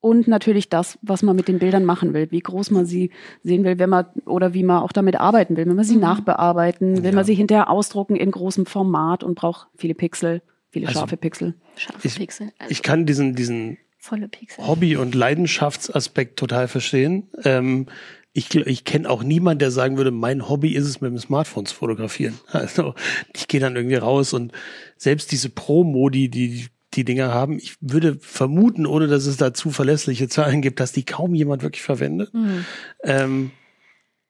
und 0.00 0.28
natürlich 0.28 0.68
das, 0.68 0.96
was 1.02 1.22
man 1.24 1.34
mit 1.34 1.48
den 1.48 1.58
Bildern 1.58 1.84
machen 1.84 2.14
will, 2.14 2.30
wie 2.30 2.38
groß 2.38 2.70
man 2.70 2.86
sie 2.86 3.10
sehen 3.42 3.64
will, 3.64 3.80
wenn 3.80 3.90
man 3.90 4.06
oder 4.24 4.54
wie 4.54 4.62
man 4.62 4.80
auch 4.82 4.92
damit 4.92 5.18
arbeiten 5.18 5.56
will. 5.56 5.66
Will 5.66 5.74
man 5.74 5.84
sie 5.84 5.96
Mhm. 5.96 6.02
nachbearbeiten, 6.02 6.98
will 7.02 7.10
Ja. 7.10 7.16
man 7.16 7.24
sie 7.24 7.34
hinterher 7.34 7.68
ausdrucken 7.70 8.14
in 8.14 8.30
großem 8.30 8.66
Format 8.66 9.24
und 9.24 9.34
braucht 9.34 9.66
viele 9.76 9.94
Pixel, 9.96 10.42
viele 10.70 10.86
Also- 10.88 11.00
scharfe 11.00 11.16
Pixel. 11.16 11.54
Scharfe 11.76 12.06
Ich- 12.08 12.16
Pixel. 12.16 12.52
Also 12.58 12.70
Ich 12.70 12.82
kann 12.82 13.06
diesen, 13.06 13.34
diesen 13.34 13.78
volle 13.98 14.28
Pixel. 14.28 14.66
Hobby- 14.66 14.96
und 14.96 15.14
Leidenschaftsaspekt 15.14 16.38
total 16.38 16.68
verstehen. 16.68 17.28
Ähm, 17.44 17.86
ich 18.32 18.54
ich 18.54 18.84
kenne 18.84 19.10
auch 19.10 19.22
niemanden, 19.24 19.58
der 19.58 19.70
sagen 19.70 19.96
würde, 19.96 20.10
mein 20.12 20.48
Hobby 20.48 20.74
ist 20.74 20.86
es, 20.86 21.00
mit 21.00 21.10
dem 21.10 21.18
Smartphone 21.18 21.66
zu 21.66 21.74
fotografieren. 21.74 22.38
Also 22.52 22.94
ich 23.34 23.48
gehe 23.48 23.60
dann 23.60 23.74
irgendwie 23.76 23.96
raus 23.96 24.32
und 24.32 24.52
selbst 24.96 25.32
diese 25.32 25.48
Pro-Modi, 25.50 26.28
die 26.28 26.66
die 26.94 27.04
Dinger 27.04 27.34
haben, 27.34 27.58
ich 27.58 27.74
würde 27.82 28.16
vermuten, 28.20 28.86
ohne 28.86 29.08
dass 29.08 29.26
es 29.26 29.36
da 29.36 29.52
zuverlässliche 29.52 30.26
Zahlen 30.28 30.62
gibt, 30.62 30.80
dass 30.80 30.92
die 30.92 31.04
kaum 31.04 31.34
jemand 31.34 31.62
wirklich 31.62 31.82
verwendet. 31.82 32.32
Hm. 32.32 32.64
Ähm, 33.04 33.50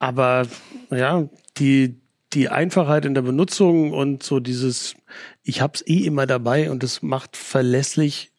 aber 0.01 0.46
ja, 0.90 1.29
die, 1.59 2.01
die 2.32 2.48
Einfachheit 2.48 3.04
in 3.04 3.14
der 3.14 3.22
Benutzung 3.22 3.92
und 3.92 4.22
so 4.22 4.40
dieses, 4.40 4.94
ich 5.42 5.60
hab's 5.60 5.82
eh 5.86 6.04
immer 6.04 6.26
dabei 6.26 6.70
und 6.70 6.82
es 6.84 7.02
macht 7.02 7.36
verlässlich 7.36 8.32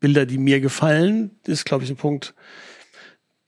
Bilder, 0.00 0.26
die 0.26 0.38
mir 0.38 0.60
gefallen, 0.60 1.38
ist, 1.46 1.64
glaube 1.64 1.84
ich, 1.84 1.90
ein 1.90 1.96
Punkt, 1.96 2.34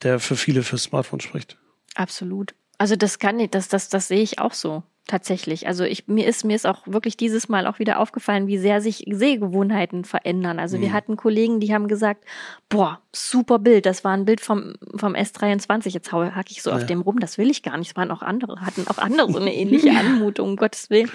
der 0.03 0.19
für 0.19 0.35
viele 0.35 0.63
fürs 0.63 0.83
Smartphone 0.83 1.21
spricht. 1.21 1.57
Absolut. 1.95 2.55
Also 2.77 2.95
das 2.95 3.19
kann 3.19 3.39
ich, 3.39 3.51
das, 3.51 3.67
das, 3.67 3.89
das 3.89 4.07
sehe 4.07 4.21
ich 4.21 4.39
auch 4.39 4.53
so. 4.53 4.83
Tatsächlich. 5.11 5.67
Also 5.67 5.83
ich, 5.83 6.07
mir 6.07 6.25
ist, 6.25 6.45
mir 6.45 6.55
ist 6.55 6.65
auch 6.65 6.87
wirklich 6.87 7.17
dieses 7.17 7.49
Mal 7.49 7.67
auch 7.67 7.79
wieder 7.79 7.99
aufgefallen, 7.99 8.47
wie 8.47 8.57
sehr 8.57 8.79
sich 8.79 9.03
Sehgewohnheiten 9.11 10.05
verändern. 10.05 10.57
Also 10.57 10.79
wir 10.79 10.87
Mhm. 10.87 10.93
hatten 10.93 11.17
Kollegen, 11.17 11.59
die 11.59 11.73
haben 11.73 11.89
gesagt, 11.89 12.23
boah, 12.69 13.01
super 13.13 13.59
Bild. 13.59 13.85
Das 13.85 14.05
war 14.05 14.13
ein 14.13 14.23
Bild 14.23 14.39
vom, 14.39 14.75
vom 14.95 15.13
S23. 15.13 15.89
Jetzt 15.89 16.13
hau- 16.13 16.31
hack 16.31 16.49
ich 16.49 16.63
so 16.63 16.71
auf 16.71 16.79
Ja. 16.79 16.85
dem 16.87 17.01
rum. 17.01 17.19
Das 17.19 17.37
will 17.37 17.49
ich 17.51 17.61
gar 17.61 17.75
nicht. 17.77 17.89
Es 17.89 17.95
waren 17.97 18.09
auch 18.09 18.21
andere, 18.21 18.61
hatten 18.61 18.87
auch 18.87 18.99
andere 18.99 19.29
so 19.33 19.39
eine 19.39 19.53
ähnliche 19.53 19.89
Anmutung, 19.99 20.51
um 20.51 20.55
Gottes 20.55 20.89
Willen. 20.89 21.11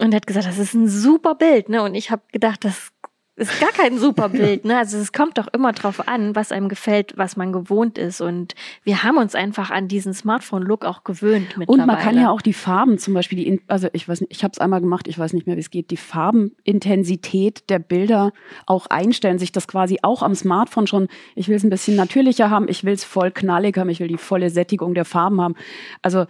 Und 0.00 0.12
er 0.14 0.16
hat 0.16 0.26
gesagt, 0.26 0.46
das 0.46 0.56
ist 0.56 0.72
ein 0.72 0.88
super 0.88 1.34
Bild, 1.34 1.68
ne? 1.68 1.82
Und 1.82 1.94
ich 1.94 2.10
habe 2.10 2.22
gedacht, 2.32 2.64
das 2.64 2.90
ist 3.36 3.58
gar 3.58 3.70
kein 3.70 3.98
super 3.98 4.28
Bild, 4.28 4.64
ne? 4.66 4.76
Also 4.76 4.98
es 4.98 5.12
kommt 5.12 5.38
doch 5.38 5.48
immer 5.48 5.72
drauf 5.72 6.06
an, 6.08 6.36
was 6.36 6.52
einem 6.52 6.68
gefällt, 6.68 7.14
was 7.16 7.36
man 7.36 7.52
gewohnt 7.52 7.96
ist. 7.96 8.20
Und 8.20 8.54
wir 8.84 9.02
haben 9.02 9.16
uns 9.16 9.34
einfach 9.34 9.70
an 9.70 9.88
diesen 9.88 10.12
Smartphone-Look 10.12 10.84
auch 10.84 11.04
gewöhnt 11.04 11.56
Und 11.56 11.68
man 11.68 11.86
kann 11.86 11.86
mittlerweile. 11.86 12.20
ja 12.20 12.30
auch 12.30 12.42
die 12.42 12.52
Farben 12.52 12.98
zum 12.98 13.14
Beispiel, 13.14 13.38
die, 13.38 13.62
also 13.66 13.88
ich 13.94 14.08
weiß 14.08 14.20
nicht, 14.20 14.32
ich 14.32 14.44
habe 14.44 14.52
es 14.52 14.58
einmal 14.58 14.80
gemacht, 14.80 15.08
ich 15.08 15.18
weiß 15.18 15.32
nicht 15.32 15.46
mehr, 15.46 15.56
wie 15.56 15.60
es 15.60 15.70
geht, 15.70 15.90
die 15.90 15.96
Farbenintensität 15.96 17.70
der 17.70 17.78
Bilder 17.78 18.32
auch 18.66 18.86
einstellen, 18.86 19.38
sich 19.38 19.52
das 19.52 19.66
quasi 19.66 19.98
auch 20.02 20.22
am 20.22 20.34
Smartphone 20.34 20.86
schon, 20.86 21.08
ich 21.34 21.48
will 21.48 21.56
es 21.56 21.64
ein 21.64 21.70
bisschen 21.70 21.96
natürlicher 21.96 22.50
haben, 22.50 22.68
ich 22.68 22.84
will 22.84 22.92
es 22.92 23.04
voll 23.04 23.30
knallig 23.30 23.78
haben, 23.78 23.88
ich 23.88 24.00
will 24.00 24.08
die 24.08 24.18
volle 24.18 24.50
Sättigung 24.50 24.92
der 24.94 25.06
Farben 25.06 25.40
haben. 25.40 25.54
Also 26.02 26.26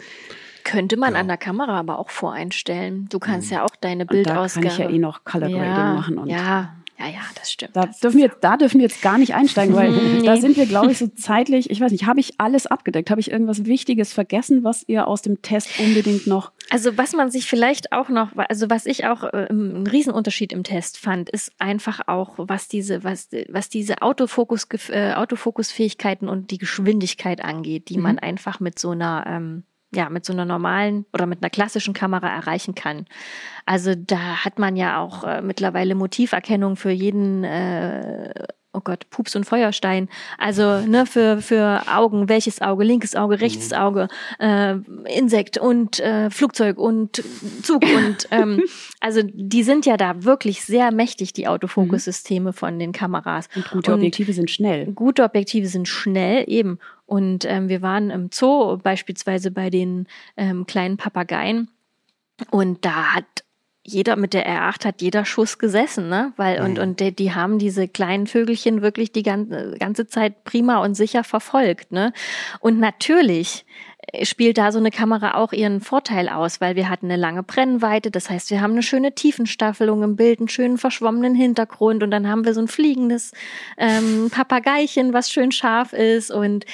Könnte 0.62 0.96
man 0.96 1.16
an 1.16 1.26
der 1.26 1.38
Kamera 1.38 1.78
aber 1.78 1.98
auch 1.98 2.10
voreinstellen. 2.10 3.08
Du 3.10 3.18
kannst 3.18 3.50
ja 3.50 3.64
auch 3.64 3.74
deine 3.80 4.02
und 4.04 4.10
da 4.10 4.14
kann 4.14 4.24
Bildausgabe. 4.24 4.66
ich 4.66 4.78
ja 4.78 4.88
eh 4.88 4.98
noch 4.98 5.24
Color 5.24 5.48
Grading 5.48 5.64
ja, 5.64 5.94
machen 5.94 6.18
und 6.18 6.28
ja, 6.28 6.76
ja, 7.00 7.08
ja, 7.08 7.20
das 7.34 7.50
stimmt. 7.50 7.74
Da 7.74 7.86
das 7.86 7.98
dürfen, 8.00 8.18
wir, 8.18 8.28
da 8.40 8.56
dürfen 8.56 8.78
wir 8.80 8.86
jetzt 8.86 9.02
gar 9.02 9.18
nicht 9.18 9.34
einsteigen, 9.34 9.74
weil 9.74 9.90
Nee. 10.20 10.22
da 10.26 10.36
sind 10.36 10.56
wir, 10.56 10.66
glaube 10.66 10.92
ich, 10.92 10.98
so 10.98 11.06
zeitlich, 11.08 11.70
ich 11.70 11.80
weiß 11.80 11.90
nicht, 11.92 12.06
habe 12.06 12.20
ich 12.20 12.34
alles 12.38 12.66
abgedeckt? 12.66 13.10
Habe 13.10 13.20
ich 13.20 13.30
irgendwas 13.30 13.64
Wichtiges 13.64 14.12
vergessen, 14.12 14.64
was 14.64 14.84
ihr 14.86 15.08
aus 15.08 15.22
dem 15.22 15.42
Test 15.42 15.68
unbedingt 15.80 16.26
noch 16.26 16.52
Also 16.70 16.96
was 16.98 17.12
man 17.14 17.30
sich 17.30 17.46
vielleicht 17.46 17.92
auch 17.92 18.08
noch, 18.08 18.30
also 18.36 18.70
was 18.70 18.86
ich 18.86 19.06
auch 19.06 19.24
äh, 19.24 19.46
ein 19.50 19.86
Riesenunterschied 19.86 20.52
im 20.52 20.62
Test 20.62 20.98
fand, 20.98 21.30
ist 21.30 21.52
einfach 21.58 22.06
auch, 22.06 22.34
was 22.36 22.68
diese, 22.68 23.02
was, 23.04 23.28
was 23.48 23.68
diese 23.68 24.02
Autofokus, 24.02 24.66
äh, 24.90 25.14
Autofokusfähigkeiten 25.14 26.28
und 26.28 26.50
die 26.50 26.58
Geschwindigkeit 26.58 27.42
angeht, 27.42 27.88
die 27.88 27.96
Mhm. 27.96 28.02
man 28.02 28.18
einfach 28.18 28.60
mit 28.60 28.78
so 28.78 28.90
einer 28.90 29.24
ähm, 29.26 29.64
ja, 29.92 30.08
mit 30.08 30.24
so 30.24 30.32
einer 30.32 30.44
normalen 30.44 31.04
oder 31.12 31.26
mit 31.26 31.42
einer 31.42 31.50
klassischen 31.50 31.94
Kamera 31.94 32.28
erreichen 32.28 32.74
kann. 32.74 33.06
Also 33.66 33.94
da 33.94 34.44
hat 34.44 34.58
man 34.58 34.76
ja 34.76 35.00
auch 35.00 35.24
äh, 35.24 35.42
mittlerweile 35.42 35.94
Motiverkennung 35.94 36.76
für 36.76 36.90
jeden 36.90 37.44
äh, 37.44 38.32
oh 38.72 38.80
Gott, 38.82 39.08
Pups 39.10 39.34
und 39.34 39.44
Feuerstein. 39.44 40.08
Also 40.38 40.80
ne, 40.80 41.06
für, 41.06 41.40
für 41.42 41.82
Augen, 41.92 42.28
welches 42.28 42.60
Auge, 42.60 42.84
linkes 42.84 43.16
Auge, 43.16 43.40
rechtes 43.40 43.72
Auge, 43.72 44.08
äh, 44.38 44.76
Insekt 45.06 45.58
und 45.58 45.98
äh, 46.00 46.30
Flugzeug 46.30 46.78
und 46.78 47.22
Zug 47.62 47.82
und 47.82 48.28
ähm, 48.30 48.62
also 49.00 49.22
die 49.24 49.62
sind 49.62 49.86
ja 49.86 49.96
da 49.96 50.24
wirklich 50.24 50.62
sehr 50.62 50.92
mächtig, 50.92 51.32
die 51.32 51.48
Autofokussysteme 51.48 52.52
von 52.52 52.78
den 52.78 52.92
Kameras. 52.92 53.48
Und 53.56 53.70
gute 53.70 53.92
Objektive 53.92 54.32
sind 54.32 54.50
schnell. 54.50 54.86
Gute 54.92 55.24
Objektive 55.24 55.66
sind 55.66 55.88
schnell, 55.88 56.44
eben. 56.46 56.78
Und 57.10 57.44
ähm, 57.44 57.68
wir 57.68 57.82
waren 57.82 58.10
im 58.10 58.30
Zoo 58.32 58.76
beispielsweise 58.76 59.50
bei 59.50 59.68
den 59.68 60.06
ähm, 60.36 60.64
kleinen 60.64 60.96
Papageien 60.96 61.68
und 62.52 62.84
da 62.84 63.16
hat 63.16 63.24
jeder 63.82 64.14
mit 64.14 64.32
der 64.32 64.46
R8 64.46 64.84
hat 64.84 65.02
jeder 65.02 65.24
Schuss 65.24 65.58
gesessen, 65.58 66.08
ne? 66.08 66.32
Weil 66.36 66.60
und 66.62 66.74
Mhm. 66.74 66.82
und 66.82 67.00
die, 67.00 67.12
die 67.12 67.34
haben 67.34 67.58
diese 67.58 67.88
kleinen 67.88 68.28
Vögelchen 68.28 68.80
wirklich 68.80 69.10
die 69.10 69.24
ganze, 69.24 69.74
ganze 69.80 70.06
Zeit 70.06 70.44
prima 70.44 70.84
und 70.84 70.94
sicher 70.94 71.24
verfolgt, 71.24 71.90
ne? 71.90 72.12
Und 72.60 72.78
natürlich 72.78 73.64
äh, 74.12 74.24
spielt 74.24 74.56
da 74.58 74.70
so 74.70 74.78
eine 74.78 74.92
Kamera 74.92 75.34
auch 75.34 75.52
ihren 75.52 75.80
Vorteil 75.80 76.28
aus, 76.28 76.60
weil 76.60 76.76
wir 76.76 76.88
hatten 76.88 77.06
eine 77.06 77.16
lange 77.16 77.42
Brennweite, 77.42 78.12
das 78.12 78.30
heißt, 78.30 78.50
wir 78.52 78.60
haben 78.60 78.72
eine 78.72 78.84
schöne 78.84 79.16
Tiefenstaffelung 79.16 80.04
im 80.04 80.14
Bild, 80.14 80.38
einen 80.38 80.48
schönen 80.48 80.78
verschwommenen 80.78 81.34
Hintergrund 81.34 82.04
und 82.04 82.12
dann 82.12 82.28
haben 82.28 82.44
wir 82.44 82.54
so 82.54 82.60
ein 82.60 82.68
fliegendes 82.68 83.32
ähm, 83.78 84.30
Papageichen, 84.30 85.12
was 85.12 85.28
schön 85.32 85.50
scharf 85.50 85.92
ist 85.92 86.30
und 86.30 86.66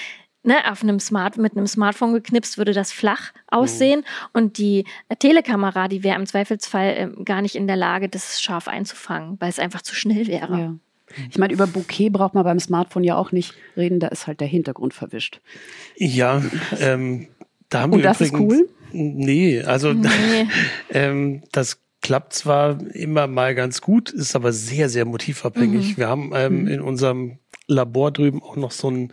ne, 0.47 0.71
auf 0.71 0.83
einem 0.83 1.01
Smart, 1.01 1.37
mit 1.37 1.57
einem 1.57 1.67
Smartphone 1.67 2.15
geknipst 2.15 2.59
würde 2.59 2.73
das 2.73 2.93
flach 2.93 3.33
aussehen 3.49 4.05
und 4.33 4.59
die 4.59 4.85
äh, 5.09 5.17
Telekamera, 5.17 5.89
die 5.89 6.03
wäre 6.03 6.19
im 6.19 6.27
Zweifelsfall 6.27 6.95
ähm, 6.97 7.25
gar 7.25 7.43
nicht 7.43 7.57
in 7.57 7.67
der 7.67 7.77
Lage, 7.77 8.09
das 8.09 8.41
scharf 8.41 8.69
einzufangen, 8.69 9.37
weil 9.41 9.51
es 9.51 9.59
einfach 9.59 9.83
zu 9.83 9.95
schnell 9.95 10.27
wäre. 10.27 10.59
Ja. 10.59 10.75
Ich 11.31 11.39
meine, 11.39 11.53
über 11.53 11.67
Bouquet 11.67 12.11
braucht 12.11 12.35
man 12.35 12.45
beim 12.45 12.59
Smartphone 12.59 13.05
ja 13.05 13.17
auch 13.17 13.33
nicht 13.33 13.55
reden, 13.77 14.01
da 14.01 14.09
ist 14.09 14.27
halt 14.27 14.41
der 14.41 14.49
Hintergrund 14.49 14.93
verwischt. 14.93 15.41
Ja, 15.97 16.43
ähm, 16.81 17.29
da 17.69 17.83
haben 17.83 17.93
Und 17.93 17.99
wir 17.99 18.05
das 18.05 18.21
ist 18.21 18.33
übrigens, 18.33 18.55
cool? 18.55 18.69
Nee, 18.93 19.63
also 19.63 19.93
Nee. 19.93 20.09
ähm, 20.91 21.43
das 21.53 21.81
klappt 22.03 22.35
zwar 22.35 22.81
immer 22.95 23.27
mal 23.27 23.55
ganz 23.55 23.81
gut, 23.81 24.11
ist 24.11 24.37
aber 24.37 24.53
sehr, 24.53 24.89
sehr 24.89 25.05
motivabhängig. 25.05 25.97
Wir 25.97 26.09
haben 26.09 26.33
ähm, 26.35 26.67
in 26.69 26.81
unserem 26.81 27.39
Labor 27.67 28.13
drüben 28.13 28.43
auch 28.43 28.57
noch 28.57 28.71
so 28.71 28.89
einen, 28.89 29.13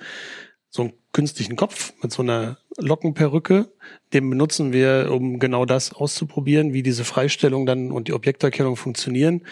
so 0.73 0.81
einen 0.81 0.93
künstlichen 1.11 1.55
Kopf 1.55 1.93
mit 2.01 2.11
so 2.11 2.23
einer 2.23 2.57
Lockenperücke. 2.77 3.71
Den 4.11 4.27
benutzen 4.27 4.73
wir, 4.73 5.09
um 5.11 5.37
genau 5.37 5.65
das 5.65 5.93
auszuprobieren, 5.93 6.73
wie 6.73 6.81
diese 6.81 7.03
Freistellung 7.03 7.67
dann 7.67 7.91
und 7.91 8.07
die 8.07 8.13
Objekterkennung 8.13 8.75
funktionieren. 8.75 9.43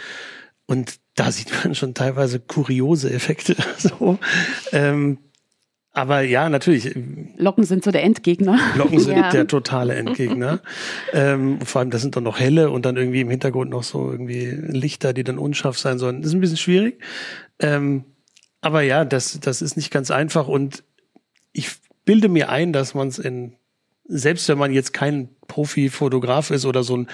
Und 0.66 0.96
da 1.14 1.32
sieht 1.32 1.52
man 1.64 1.76
schon 1.76 1.94
teilweise 1.94 2.40
kuriose 2.40 3.12
Effekte. 3.14 3.56
so. 3.78 4.18
ähm, 4.72 5.20
aber 5.92 6.22
ja, 6.22 6.50
natürlich, 6.50 6.96
Locken 7.38 7.66
sind 7.66 7.84
so 7.84 7.92
der 7.92 8.02
Endgegner. 8.02 8.58
Glocken 8.74 9.00
sind 9.00 9.18
Ja. 9.18 9.30
der 9.30 9.46
totale 9.46 9.94
Endgegner. 9.94 10.62
ähm, 11.14 11.62
vor 11.62 11.82
allem, 11.82 11.92
das 11.92 12.02
sind 12.02 12.16
dann 12.16 12.24
noch 12.24 12.40
helle 12.40 12.72
und 12.72 12.84
dann 12.88 12.98
irgendwie 12.98 13.22
im 13.22 13.30
Hintergrund 13.30 13.70
noch 13.70 13.84
so 13.84 14.10
irgendwie 14.12 14.46
Lichter, 14.46 15.14
die 15.14 15.24
dann 15.24 15.38
unscharf 15.38 15.78
sein 15.78 16.00
sollen. 16.00 16.22
Das 16.24 16.30
ist 16.30 16.34
ein 16.34 16.42
bisschen 16.42 16.58
schwierig. 16.58 17.04
Ähm, 17.60 18.06
aber 18.62 18.82
ja, 18.82 19.06
das, 19.06 19.40
das 19.40 19.62
ist 19.62 19.76
nicht 19.76 19.92
ganz 19.92 20.10
einfach 20.10 20.48
und 20.48 20.84
bilde 22.06 22.30
mir 22.30 22.50
ein, 22.50 22.74
dass 22.74 22.94
man 22.94 23.08
es 23.08 23.20
in, 23.20 23.56
selbst 24.06 24.48
wenn 24.50 24.58
man 24.58 24.74
jetzt 24.74 24.94
kein 24.94 25.30
Profi-Fotograf 25.48 26.52
ist 26.52 26.66
oder 26.66 26.84
so 26.84 26.98
ein, 26.98 27.08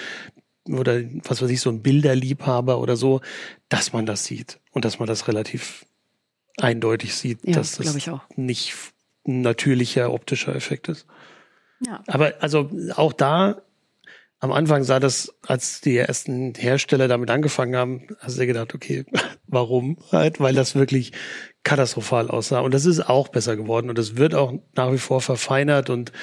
oder 0.70 1.02
was 1.24 1.42
weiß 1.42 1.50
ich, 1.50 1.62
so 1.62 1.70
ein 1.70 1.82
Bilderliebhaber 1.82 2.80
oder 2.80 2.96
so, 2.96 3.22
dass 3.70 3.94
man 3.94 4.06
das 4.06 4.26
sieht 4.26 4.60
und 4.72 4.86
dass 4.86 5.00
man 5.00 5.08
das 5.08 5.28
relativ 5.28 5.86
eindeutig 6.58 7.16
sieht, 7.16 7.40
Ja, 7.46 7.54
dass 7.54 7.78
das 7.78 8.10
nicht 8.36 8.74
ein 9.28 9.42
natürlicher 9.42 10.12
optischer 10.14 10.56
Effekt 10.56 10.90
ist. 10.90 11.06
Ja. 11.86 12.04
Aber 12.08 12.34
also 12.40 12.72
auch 12.96 13.14
da, 13.14 13.62
am 14.40 14.52
Anfang 14.52 14.84
sah 14.84 15.00
das, 15.00 15.36
als 15.46 15.82
die 15.82 15.98
ersten 15.98 16.54
Hersteller 16.56 17.08
damit 17.08 17.30
angefangen 17.30 17.76
haben, 17.76 18.08
hast 18.20 18.38
du 18.38 18.42
dir 18.42 18.48
gedacht, 18.48 18.76
okay, 18.76 19.06
warum? 19.48 19.98
Halt, 20.12 20.40
weil 20.40 20.54
das 20.54 20.76
wirklich 20.76 21.12
katastrophal 21.68 22.30
aussah. 22.30 22.62
Und 22.62 22.74
das 22.74 22.86
ist 22.86 23.10
auch 23.10 23.28
besser 23.28 23.58
geworden 23.58 23.90
und 23.90 24.00
es 24.00 24.16
wird 24.16 24.34
auch 24.34 24.54
nach 24.76 24.94
wie 24.94 24.98
vor 24.98 25.20
verfeinert 25.20 25.90
und 25.90 26.14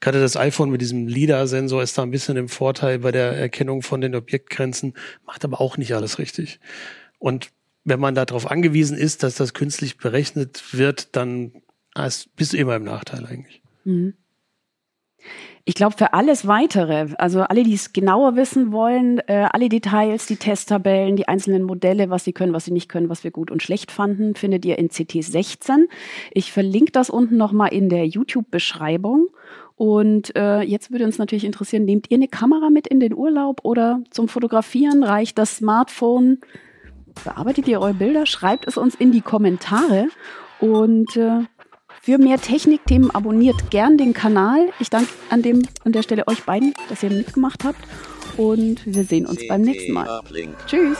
gerade 0.00 0.18
das 0.20 0.36
iPhone 0.36 0.70
mit 0.70 0.80
diesem 0.80 1.06
LIDAR-Sensor 1.06 1.80
ist 1.80 1.96
da 1.96 2.02
ein 2.02 2.10
bisschen 2.10 2.36
im 2.36 2.48
Vorteil 2.48 2.98
bei 2.98 3.12
der 3.12 3.36
Erkennung 3.36 3.82
von 3.82 4.00
den 4.00 4.16
Objektgrenzen, 4.16 4.94
macht 5.24 5.44
aber 5.44 5.60
auch 5.60 5.76
nicht 5.76 5.94
alles 5.94 6.18
richtig. 6.18 6.58
Und 7.20 7.50
wenn 7.84 8.00
man 8.00 8.16
darauf 8.16 8.50
angewiesen 8.50 8.98
ist, 8.98 9.22
dass 9.22 9.36
das 9.36 9.54
künstlich 9.54 9.96
berechnet 9.96 10.74
wird, 10.74 11.14
dann 11.14 11.52
bist 12.34 12.52
du 12.52 12.56
immer 12.56 12.74
im 12.74 12.84
Nachteil 12.84 13.26
eigentlich. 13.26 13.62
Ich 15.66 15.74
glaube, 15.74 15.94
für 15.96 16.14
alles 16.14 16.46
weitere, 16.46 17.08
also 17.18 17.42
alle, 17.42 17.62
die 17.64 17.74
es 17.74 17.92
genauer 17.92 18.34
wissen 18.34 18.72
wollen, 18.72 19.18
äh, 19.26 19.46
alle 19.52 19.68
Details, 19.68 20.26
die 20.26 20.36
Testtabellen, 20.36 21.16
die 21.16 21.28
einzelnen 21.28 21.64
Modelle, 21.64 22.08
was 22.08 22.24
sie 22.24 22.32
können, 22.32 22.54
was 22.54 22.64
sie 22.64 22.72
nicht 22.72 22.88
können, 22.88 23.10
was 23.10 23.24
wir 23.24 23.30
gut 23.30 23.50
und 23.50 23.62
schlecht 23.62 23.90
fanden, 23.90 24.34
findet 24.34 24.64
ihr 24.64 24.78
in 24.78 24.88
CT16. 24.88 25.88
Ich 26.32 26.50
verlinke 26.50 26.92
das 26.92 27.10
unten 27.10 27.36
nochmal 27.36 27.74
in 27.74 27.90
der 27.90 28.06
YouTube-Beschreibung. 28.06 29.28
Und 29.76 30.34
äh, 30.36 30.60
jetzt 30.62 30.90
würde 30.90 31.04
uns 31.04 31.18
natürlich 31.18 31.44
interessieren, 31.44 31.84
nehmt 31.84 32.10
ihr 32.10 32.16
eine 32.16 32.28
Kamera 32.28 32.70
mit 32.70 32.86
in 32.86 33.00
den 33.00 33.14
Urlaub 33.14 33.60
oder 33.62 34.02
zum 34.10 34.28
Fotografieren 34.28 35.02
reicht 35.02 35.38
das 35.38 35.56
Smartphone? 35.56 36.38
Bearbeitet 37.24 37.68
ihr 37.68 37.80
eure 37.80 37.94
Bilder? 37.94 38.24
Schreibt 38.26 38.66
es 38.66 38.76
uns 38.76 38.94
in 38.94 39.12
die 39.12 39.22
Kommentare. 39.22 40.08
Und 40.58 41.16
äh, 41.16 41.44
für 42.02 42.18
mehr 42.18 42.38
Technikthemen 42.38 43.10
abonniert 43.10 43.70
gern 43.70 43.98
den 43.98 44.14
Kanal. 44.14 44.70
Ich 44.80 44.88
danke 44.88 45.10
an, 45.28 45.42
dem, 45.42 45.62
an 45.84 45.92
der 45.92 46.02
Stelle 46.02 46.26
euch 46.26 46.44
beiden, 46.44 46.72
dass 46.88 47.02
ihr 47.02 47.10
mitgemacht 47.10 47.64
habt. 47.64 47.78
Und 48.36 48.80
wir 48.86 49.04
sehen 49.04 49.26
uns 49.26 49.46
beim 49.46 49.60
nächsten 49.60 49.92
Mal. 49.92 50.22
Tschüss. 50.66 50.98